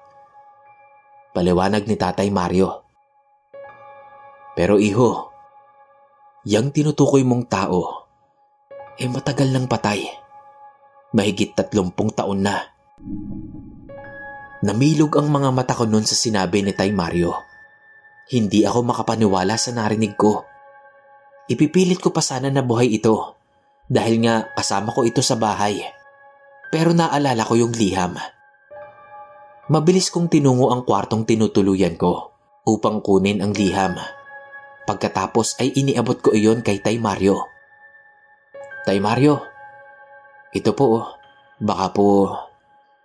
Paliwanag 1.32 1.86
ni 1.86 1.96
Tatay 1.96 2.28
Mario. 2.28 2.84
Pero 4.58 4.76
iho, 4.76 5.30
yang 6.42 6.74
tinutukoy 6.74 7.22
mong 7.22 7.46
tao, 7.46 8.10
eh 8.98 9.06
matagal 9.06 9.54
nang 9.54 9.70
patay. 9.70 10.02
Mahigit 11.14 11.54
tatlumpung 11.54 12.10
taon 12.10 12.42
na. 12.42 12.58
Namilog 14.58 15.14
ang 15.14 15.30
mga 15.30 15.54
mata 15.54 15.70
ko 15.70 15.86
noon 15.86 16.02
sa 16.02 16.18
sinabi 16.18 16.66
ni 16.66 16.74
Tay 16.74 16.90
Mario. 16.90 17.30
Hindi 18.26 18.66
ako 18.66 18.90
makapaniwala 18.90 19.54
sa 19.54 19.70
narinig 19.70 20.18
ko. 20.18 20.42
Ipipilit 21.46 22.02
ko 22.02 22.10
pa 22.10 22.18
sana 22.18 22.50
na 22.50 22.66
buhay 22.66 22.98
ito 22.98 23.38
dahil 23.86 24.18
nga 24.26 24.50
kasama 24.58 24.90
ko 24.90 25.06
ito 25.06 25.22
sa 25.22 25.38
bahay. 25.38 25.78
Pero 26.74 26.90
naalala 26.90 27.46
ko 27.46 27.54
yung 27.54 27.70
liham. 27.70 28.18
Mabilis 29.70 30.10
kong 30.10 30.26
tinungo 30.26 30.74
ang 30.74 30.82
kwartong 30.82 31.22
tinutuluyan 31.22 31.94
ko 31.94 32.34
upang 32.66 32.98
kunin 32.98 33.38
ang 33.38 33.54
liham. 33.54 33.94
Pagkatapos 34.90 35.62
ay 35.62 35.70
iniabot 35.78 36.18
ko 36.18 36.34
iyon 36.34 36.66
kay 36.66 36.82
Tay 36.82 36.98
Mario. 36.98 37.46
Tay 38.82 38.98
Mario, 38.98 39.38
ito 40.50 40.74
po, 40.74 41.14
baka 41.62 41.94
po 41.94 42.08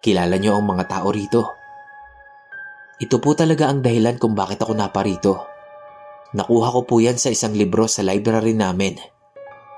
kilala 0.04 0.36
niyo 0.36 0.60
ang 0.60 0.68
mga 0.68 0.84
tao 0.92 1.08
rito. 1.08 1.56
Ito 3.00 3.24
po 3.24 3.32
talaga 3.40 3.72
ang 3.72 3.80
dahilan 3.80 4.20
kung 4.20 4.36
bakit 4.36 4.60
ako 4.60 4.76
naparito. 4.76 5.34
Nakuha 6.36 6.76
ko 6.76 6.82
po 6.84 7.00
yan 7.00 7.16
sa 7.16 7.32
isang 7.32 7.56
libro 7.56 7.88
sa 7.88 8.04
library 8.04 8.52
namin. 8.52 9.00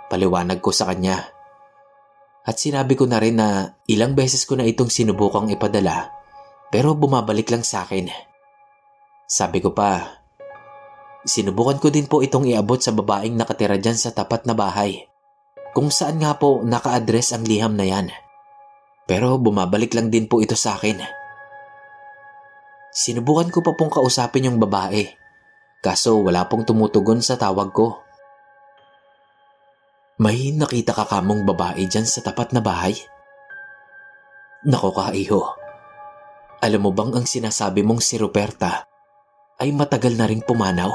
Paliwanag 0.10 0.58
ko 0.66 0.74
sa 0.74 0.90
kanya. 0.90 1.22
At 2.46 2.58
sinabi 2.58 2.98
ko 2.98 3.06
na 3.06 3.22
rin 3.22 3.38
na 3.38 3.78
ilang 3.86 4.18
beses 4.18 4.46
ko 4.50 4.58
na 4.58 4.66
itong 4.66 4.90
sinubukang 4.90 5.50
ipadala 5.54 6.10
pero 6.70 6.98
bumabalik 6.98 7.50
lang 7.54 7.62
sa 7.62 7.86
akin. 7.86 8.10
Sabi 9.26 9.62
ko 9.62 9.74
pa, 9.74 10.22
sinubukan 11.26 11.82
ko 11.82 11.90
din 11.90 12.06
po 12.06 12.22
itong 12.22 12.46
iabot 12.46 12.78
sa 12.78 12.94
babaeng 12.94 13.34
nakatira 13.34 13.78
dyan 13.82 13.98
sa 13.98 14.14
tapat 14.14 14.46
na 14.46 14.54
bahay 14.54 15.06
kung 15.76 15.92
saan 15.92 16.24
nga 16.24 16.40
po 16.40 16.64
naka-address 16.64 17.36
ang 17.36 17.44
liham 17.44 17.76
na 17.76 17.84
yan. 17.84 18.08
Pero 19.06 19.38
bumabalik 19.38 19.94
lang 19.94 20.10
din 20.10 20.26
po 20.26 20.42
ito 20.42 20.58
sa 20.58 20.76
akin. 20.78 21.02
Sinubukan 22.90 23.54
ko 23.54 23.62
pa 23.62 23.78
pong 23.78 23.94
kausapin 23.94 24.50
yung 24.50 24.58
babae 24.58 25.26
Kaso 25.86 26.18
wala 26.26 26.50
pong 26.50 26.66
tumutugon 26.66 27.22
sa 27.22 27.38
tawag 27.38 27.70
ko. 27.70 28.02
May 30.18 30.50
nakita 30.50 30.98
ka 30.98 31.06
kamong 31.06 31.46
babae 31.46 31.86
dyan 31.86 32.10
sa 32.10 32.26
tapat 32.26 32.58
na 32.58 32.62
bahay? 32.66 32.98
Nako 34.66 34.90
kaiho. 34.98 35.46
Alam 36.66 36.90
mo 36.90 36.92
bang 36.96 37.14
ang 37.14 37.30
sinasabi 37.30 37.86
mong 37.86 38.02
si 38.02 38.18
Ruperta 38.18 38.90
ay 39.62 39.70
matagal 39.78 40.18
na 40.18 40.26
ring 40.26 40.42
pumanaw? 40.42 40.90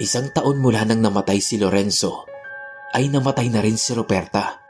Isang 0.00 0.32
taon 0.32 0.56
mula 0.56 0.88
nang 0.88 1.04
namatay 1.04 1.44
si 1.44 1.60
Lorenzo, 1.60 2.24
ay 2.96 3.12
namatay 3.12 3.52
na 3.52 3.60
rin 3.60 3.76
si 3.76 3.92
Ruperta. 3.92 4.61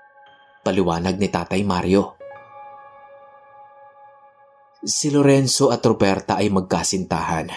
Paliwanag 0.62 1.18
ni 1.18 1.26
Tatay 1.26 1.66
Mario. 1.66 2.14
Si 4.78 5.10
Lorenzo 5.10 5.74
at 5.74 5.82
Ruperta 5.82 6.38
ay 6.38 6.54
magkasintahan. 6.54 7.50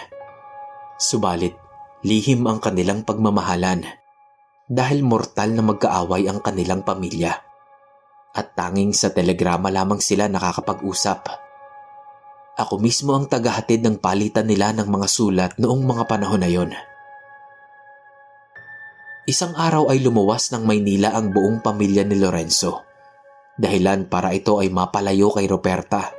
Subalit, 0.98 1.54
lihim 2.02 2.42
ang 2.50 2.58
kanilang 2.58 3.06
pagmamahalan 3.06 3.86
dahil 4.66 5.06
mortal 5.06 5.54
na 5.54 5.62
magkaaway 5.62 6.26
ang 6.26 6.42
kanilang 6.42 6.82
pamilya. 6.82 7.30
At 8.34 8.58
tanging 8.58 8.90
sa 8.90 9.14
telegrama 9.14 9.70
lamang 9.70 10.02
sila 10.02 10.26
nakakapag-usap. 10.26 11.30
Ako 12.58 12.82
mismo 12.82 13.14
ang 13.14 13.30
tagahatid 13.30 13.86
ng 13.86 14.02
palitan 14.02 14.50
nila 14.50 14.74
ng 14.74 14.90
mga 14.90 15.06
sulat 15.06 15.52
noong 15.62 15.86
mga 15.86 16.10
panahon 16.10 16.42
na 16.42 16.50
yon. 16.50 16.74
Isang 19.30 19.54
araw 19.54 19.94
ay 19.94 20.02
lumuwas 20.02 20.50
ng 20.50 20.66
Maynila 20.66 21.14
ang 21.14 21.30
buong 21.30 21.62
pamilya 21.62 22.02
ni 22.02 22.18
Lorenzo. 22.18 22.85
Dahilan 23.56 24.12
para 24.12 24.36
ito 24.36 24.60
ay 24.60 24.68
mapalayo 24.68 25.32
kay 25.32 25.48
Roberta. 25.48 26.12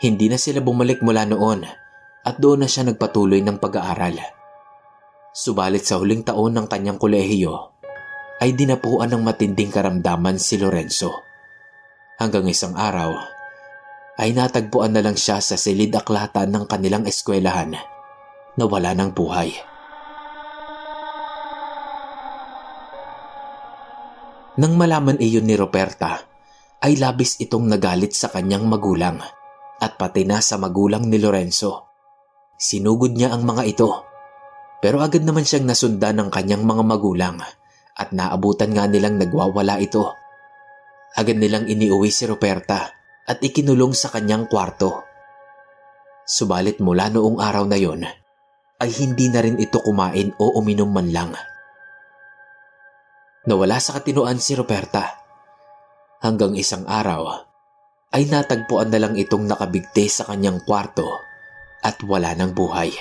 Hindi 0.00 0.32
na 0.32 0.40
sila 0.40 0.64
bumalik 0.64 1.04
mula 1.04 1.28
noon 1.28 1.68
at 2.24 2.40
doon 2.40 2.64
na 2.64 2.68
siya 2.68 2.88
nagpatuloy 2.88 3.44
ng 3.44 3.60
pag-aaral. 3.60 4.16
Subalit 5.36 5.84
sa 5.84 6.00
huling 6.00 6.24
taon 6.24 6.56
ng 6.56 6.66
kanyang 6.68 6.96
kolehiyo, 6.96 7.72
ay 8.42 8.56
dinapuan 8.56 9.12
ng 9.12 9.22
matinding 9.22 9.70
karamdaman 9.70 10.36
si 10.40 10.58
Lorenzo. 10.58 11.12
Hanggang 12.18 12.48
isang 12.48 12.74
araw, 12.74 13.14
ay 14.20 14.36
natagpuan 14.36 14.92
na 14.92 15.00
lang 15.00 15.16
siya 15.16 15.40
sa 15.40 15.56
silid 15.56 15.94
aklatan 15.94 16.52
ng 16.52 16.64
kanilang 16.68 17.08
eskwelahan 17.08 17.76
na 18.56 18.64
wala 18.68 18.92
ng 18.92 19.12
buhay. 19.16 19.71
Nang 24.52 24.76
malaman 24.76 25.16
iyon 25.16 25.48
ni 25.48 25.56
Roberta, 25.56 26.20
ay 26.82 27.00
labis 27.00 27.40
itong 27.40 27.70
nagalit 27.70 28.12
sa 28.12 28.28
kanyang 28.28 28.68
magulang 28.68 29.16
at 29.80 29.96
pati 29.96 30.28
na 30.28 30.44
sa 30.44 30.60
magulang 30.60 31.08
ni 31.08 31.16
Lorenzo. 31.16 31.88
Sinugod 32.60 33.16
niya 33.16 33.32
ang 33.32 33.48
mga 33.48 33.64
ito 33.64 33.90
pero 34.82 34.98
agad 34.98 35.22
naman 35.22 35.46
siyang 35.46 35.70
nasundan 35.70 36.18
ng 36.18 36.28
kanyang 36.34 36.66
mga 36.66 36.82
magulang 36.82 37.38
at 37.94 38.10
naabutan 38.10 38.74
nga 38.74 38.90
nilang 38.90 39.14
nagwawala 39.14 39.78
ito. 39.78 40.10
Agad 41.14 41.38
nilang 41.38 41.70
iniuwi 41.70 42.10
si 42.10 42.26
Roberta 42.26 42.90
at 43.22 43.38
ikinulong 43.38 43.94
sa 43.94 44.10
kanyang 44.10 44.50
kwarto. 44.50 45.06
Subalit 46.26 46.82
mula 46.82 47.14
noong 47.14 47.38
araw 47.38 47.62
na 47.62 47.78
yon 47.78 48.02
ay 48.82 48.90
hindi 48.98 49.30
na 49.30 49.38
rin 49.38 49.62
ito 49.62 49.78
kumain 49.78 50.34
o 50.42 50.58
uminom 50.58 50.90
man 50.90 51.14
lang. 51.14 51.30
Nawala 53.42 53.82
sa 53.82 53.98
katinuan 53.98 54.38
si 54.38 54.54
Roberta. 54.54 55.18
Hanggang 56.22 56.54
isang 56.54 56.86
araw 56.86 57.42
ay 58.14 58.30
natagpuan 58.30 58.86
na 58.86 59.02
lang 59.02 59.18
itong 59.18 59.50
nakabigte 59.50 60.06
sa 60.06 60.30
kanyang 60.30 60.62
kwarto 60.62 61.10
at 61.82 61.98
wala 62.06 62.38
ng 62.38 62.54
buhay. 62.54 62.94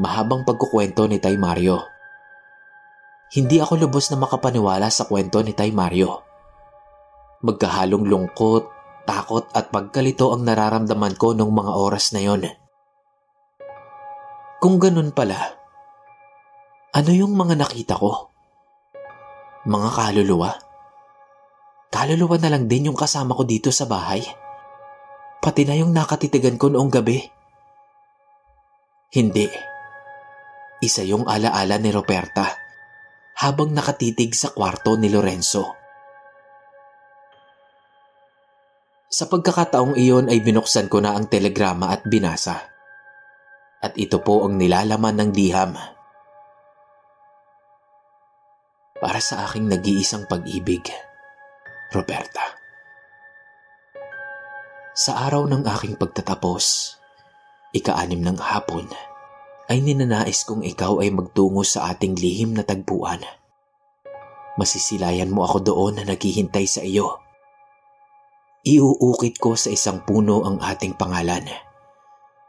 Mahabang 0.00 0.48
pagkukwento 0.48 1.04
ni 1.04 1.20
Tay 1.20 1.36
Mario. 1.36 1.84
Hindi 3.36 3.60
ako 3.60 3.76
lubos 3.76 4.08
na 4.08 4.16
makapaniwala 4.24 4.88
sa 4.88 5.04
kwento 5.04 5.44
ni 5.44 5.52
Tay 5.52 5.76
Mario. 5.76 6.24
Magkahalong 7.44 8.08
lungkot, 8.08 8.64
takot 9.04 9.52
at 9.52 9.68
pagkalito 9.68 10.32
ang 10.32 10.48
nararamdaman 10.48 11.20
ko 11.20 11.36
nung 11.36 11.52
mga 11.52 11.76
oras 11.76 12.16
na 12.16 12.24
yon. 12.24 12.59
Kung 14.60 14.76
ganun 14.76 15.16
pala, 15.16 15.56
ano 16.92 17.10
yung 17.16 17.32
mga 17.32 17.56
nakita 17.56 17.96
ko? 17.96 18.28
Mga 19.64 19.88
kaluluwa? 19.88 20.52
Kaluluwa 21.88 22.36
na 22.36 22.52
lang 22.52 22.68
din 22.68 22.92
yung 22.92 22.98
kasama 22.98 23.32
ko 23.32 23.48
dito 23.48 23.72
sa 23.72 23.88
bahay. 23.88 24.20
Pati 25.40 25.64
na 25.64 25.80
yung 25.80 25.96
nakatitigan 25.96 26.60
ko 26.60 26.68
noong 26.68 26.92
gabi. 26.92 27.24
Hindi. 29.16 29.48
Isa 30.84 31.08
yung 31.08 31.24
alaala 31.24 31.80
ni 31.80 31.88
Roberta 31.88 32.52
habang 33.40 33.72
nakatitig 33.72 34.36
sa 34.36 34.52
kwarto 34.52 35.00
ni 35.00 35.08
Lorenzo. 35.08 35.72
Sa 39.08 39.24
pagkakataong 39.24 39.96
iyon 39.96 40.28
ay 40.28 40.44
binuksan 40.44 40.92
ko 40.92 41.00
na 41.00 41.16
ang 41.16 41.32
telegrama 41.32 41.96
at 41.96 42.04
binasa 42.04 42.70
at 43.80 43.96
ito 43.96 44.20
po 44.20 44.44
ang 44.44 44.60
nilalaman 44.60 45.16
ng 45.16 45.30
liham. 45.32 45.72
Para 49.00 49.20
sa 49.24 49.48
aking 49.48 49.72
nag-iisang 49.72 50.28
pag-ibig, 50.28 50.84
Roberta. 51.88 52.44
Sa 54.92 55.24
araw 55.24 55.48
ng 55.48 55.64
aking 55.64 55.96
pagtatapos, 55.96 56.96
ika-anim 57.72 58.20
ng 58.20 58.36
hapon, 58.36 58.84
ay 59.72 59.80
ninanais 59.80 60.44
kong 60.44 60.60
ikaw 60.60 61.00
ay 61.00 61.08
magtungo 61.08 61.64
sa 61.64 61.88
ating 61.88 62.20
lihim 62.20 62.52
na 62.52 62.68
tagpuan. 62.68 63.24
Masisilayan 64.60 65.32
mo 65.32 65.48
ako 65.48 65.64
doon 65.64 65.92
na 65.96 66.04
naghihintay 66.04 66.68
sa 66.68 66.84
iyo. 66.84 67.16
Iuukit 68.60 69.40
ko 69.40 69.56
sa 69.56 69.72
isang 69.72 70.04
puno 70.04 70.44
ang 70.44 70.60
ating 70.60 71.00
pangalan 71.00 71.69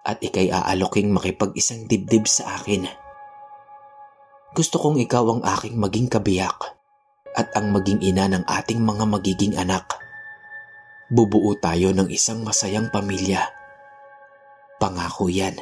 at 0.02 0.18
ikay 0.22 0.49
aaloking 0.49 1.14
makipag-isang 1.14 1.86
dibdib 1.86 2.26
sa 2.26 2.58
akin. 2.58 2.89
Gusto 4.52 4.82
kong 4.82 4.99
ikaw 4.99 5.24
ang 5.38 5.41
aking 5.45 5.80
maging 5.80 6.12
kabiyak 6.12 6.76
at 7.38 7.47
ang 7.56 7.72
maging 7.72 8.04
ina 8.04 8.28
ng 8.28 8.43
ating 8.43 8.84
mga 8.84 9.06
magiging 9.08 9.56
anak. 9.56 9.88
Bubuo 11.08 11.56
tayo 11.60 11.95
ng 11.95 12.12
isang 12.12 12.43
masayang 12.43 12.91
pamilya. 12.91 13.47
Pangako 14.80 15.32
yan. 15.32 15.56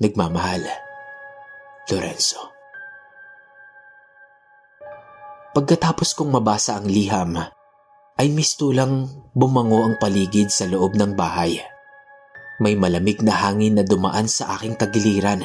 Nagmamahal, 0.00 0.66
Lorenzo. 1.88 2.50
Pagkatapos 5.54 6.18
kong 6.18 6.34
mabasa 6.34 6.74
ang 6.74 6.90
liham, 6.90 7.38
ay 8.18 8.26
mistulang 8.26 9.06
bumango 9.38 9.86
ang 9.86 9.94
paligid 10.02 10.50
sa 10.50 10.66
loob 10.66 10.98
ng 10.98 11.14
bahay. 11.14 11.62
May 12.62 12.78
malamig 12.78 13.18
na 13.24 13.34
hangin 13.34 13.78
na 13.78 13.84
dumaan 13.86 14.30
sa 14.30 14.54
aking 14.54 14.78
tagiliran 14.78 15.42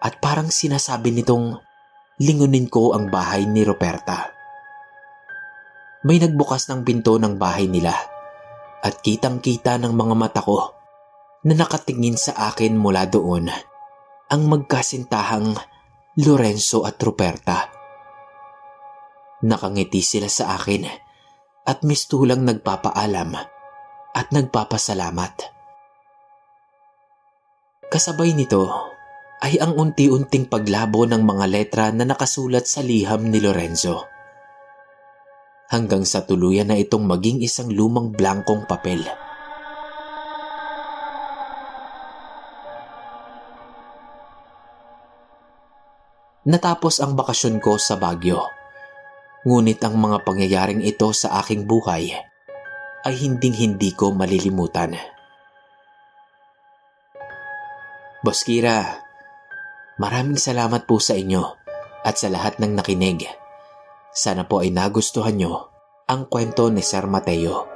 at 0.00 0.16
parang 0.20 0.48
sinasabi 0.48 1.12
nitong 1.12 1.60
lingunin 2.20 2.68
ko 2.72 2.96
ang 2.96 3.12
bahay 3.12 3.44
ni 3.44 3.64
Roberta. 3.64 4.32
May 6.06 6.16
nagbukas 6.22 6.70
ng 6.70 6.86
pinto 6.86 7.20
ng 7.20 7.36
bahay 7.36 7.68
nila 7.68 7.92
at 8.80 9.02
kitang-kita 9.02 9.76
ng 9.82 9.92
mga 9.92 10.14
mata 10.14 10.40
ko 10.40 10.72
na 11.44 11.52
nakatingin 11.52 12.16
sa 12.16 12.52
akin 12.52 12.78
mula 12.78 13.04
doon 13.10 13.50
ang 14.26 14.42
magkasintahang 14.46 15.58
Lorenzo 16.22 16.86
at 16.86 16.96
Roberta. 17.02 17.68
Nakangiti 19.44 20.00
sila 20.00 20.30
sa 20.30 20.56
akin 20.56 20.88
at 21.66 21.82
mistulang 21.84 22.46
nagpapaalam 22.46 23.36
at 24.16 24.26
nagpapasalamat. 24.32 25.55
Kasabay 27.96 28.36
nito 28.36 28.92
ay 29.40 29.56
ang 29.56 29.72
unti-unting 29.72 30.52
paglabo 30.52 31.08
ng 31.08 31.24
mga 31.24 31.44
letra 31.48 31.88
na 31.96 32.04
nakasulat 32.04 32.68
sa 32.68 32.84
liham 32.84 33.24
ni 33.32 33.40
Lorenzo. 33.40 34.04
Hanggang 35.72 36.04
sa 36.04 36.20
tuluyan 36.28 36.68
na 36.68 36.76
itong 36.76 37.08
maging 37.08 37.40
isang 37.40 37.72
lumang 37.72 38.12
blankong 38.12 38.68
papel. 38.68 39.00
Natapos 46.44 47.00
ang 47.00 47.16
bakasyon 47.16 47.64
ko 47.64 47.80
sa 47.80 47.96
Baguio. 47.96 48.44
Ngunit 49.48 49.80
ang 49.80 49.96
mga 49.96 50.20
pangyayaring 50.20 50.84
ito 50.84 51.16
sa 51.16 51.40
aking 51.40 51.64
buhay 51.64 52.12
ay 53.08 53.14
hinding-hindi 53.16 53.96
ko 53.96 54.12
malilimutan. 54.12 55.15
Boss 58.26 58.42
Kira, 58.42 59.06
maraming 60.02 60.34
salamat 60.34 60.82
po 60.90 60.98
sa 60.98 61.14
inyo 61.14 61.46
at 62.02 62.18
sa 62.18 62.26
lahat 62.26 62.58
ng 62.58 62.74
nakinig. 62.74 63.22
Sana 64.10 64.42
po 64.50 64.66
ay 64.66 64.74
nagustuhan 64.74 65.38
nyo 65.38 65.70
ang 66.10 66.26
kwento 66.26 66.66
ni 66.66 66.82
Sir 66.82 67.06
Mateo. 67.06 67.75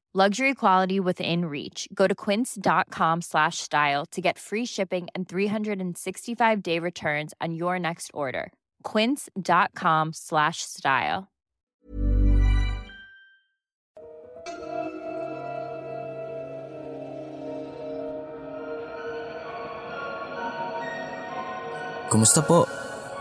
Luxury 0.13 0.53
quality 0.53 0.99
within 0.99 1.45
reach. 1.45 1.87
Go 1.95 2.05
to 2.05 2.13
quince.com 2.13 3.21
slash 3.23 3.59
style 3.63 4.03
to 4.11 4.19
get 4.19 4.35
free 4.37 4.67
shipping 4.67 5.07
and 5.15 5.23
365 5.23 6.59
day 6.59 6.79
returns 6.79 7.33
on 7.39 7.55
your 7.55 7.79
next 7.79 8.11
order. 8.13 8.51
Quince.com 8.83 10.11
slash 10.11 10.67
style. 10.67 11.31
Kumusta 22.11 22.43
po? 22.43 22.67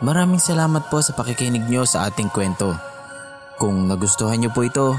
Maraming 0.03 0.43
salamat 0.43 0.91
po 0.91 0.99
sa 0.99 1.15
pakikinig 1.15 1.71
nyo 1.71 1.87
sa 1.87 2.11
ating 2.11 2.35
kwento. 2.35 2.75
Kung 3.63 3.87
nagustuhan 3.87 4.43
nyo 4.43 4.51
po 4.51 4.67
ito, 4.67 4.99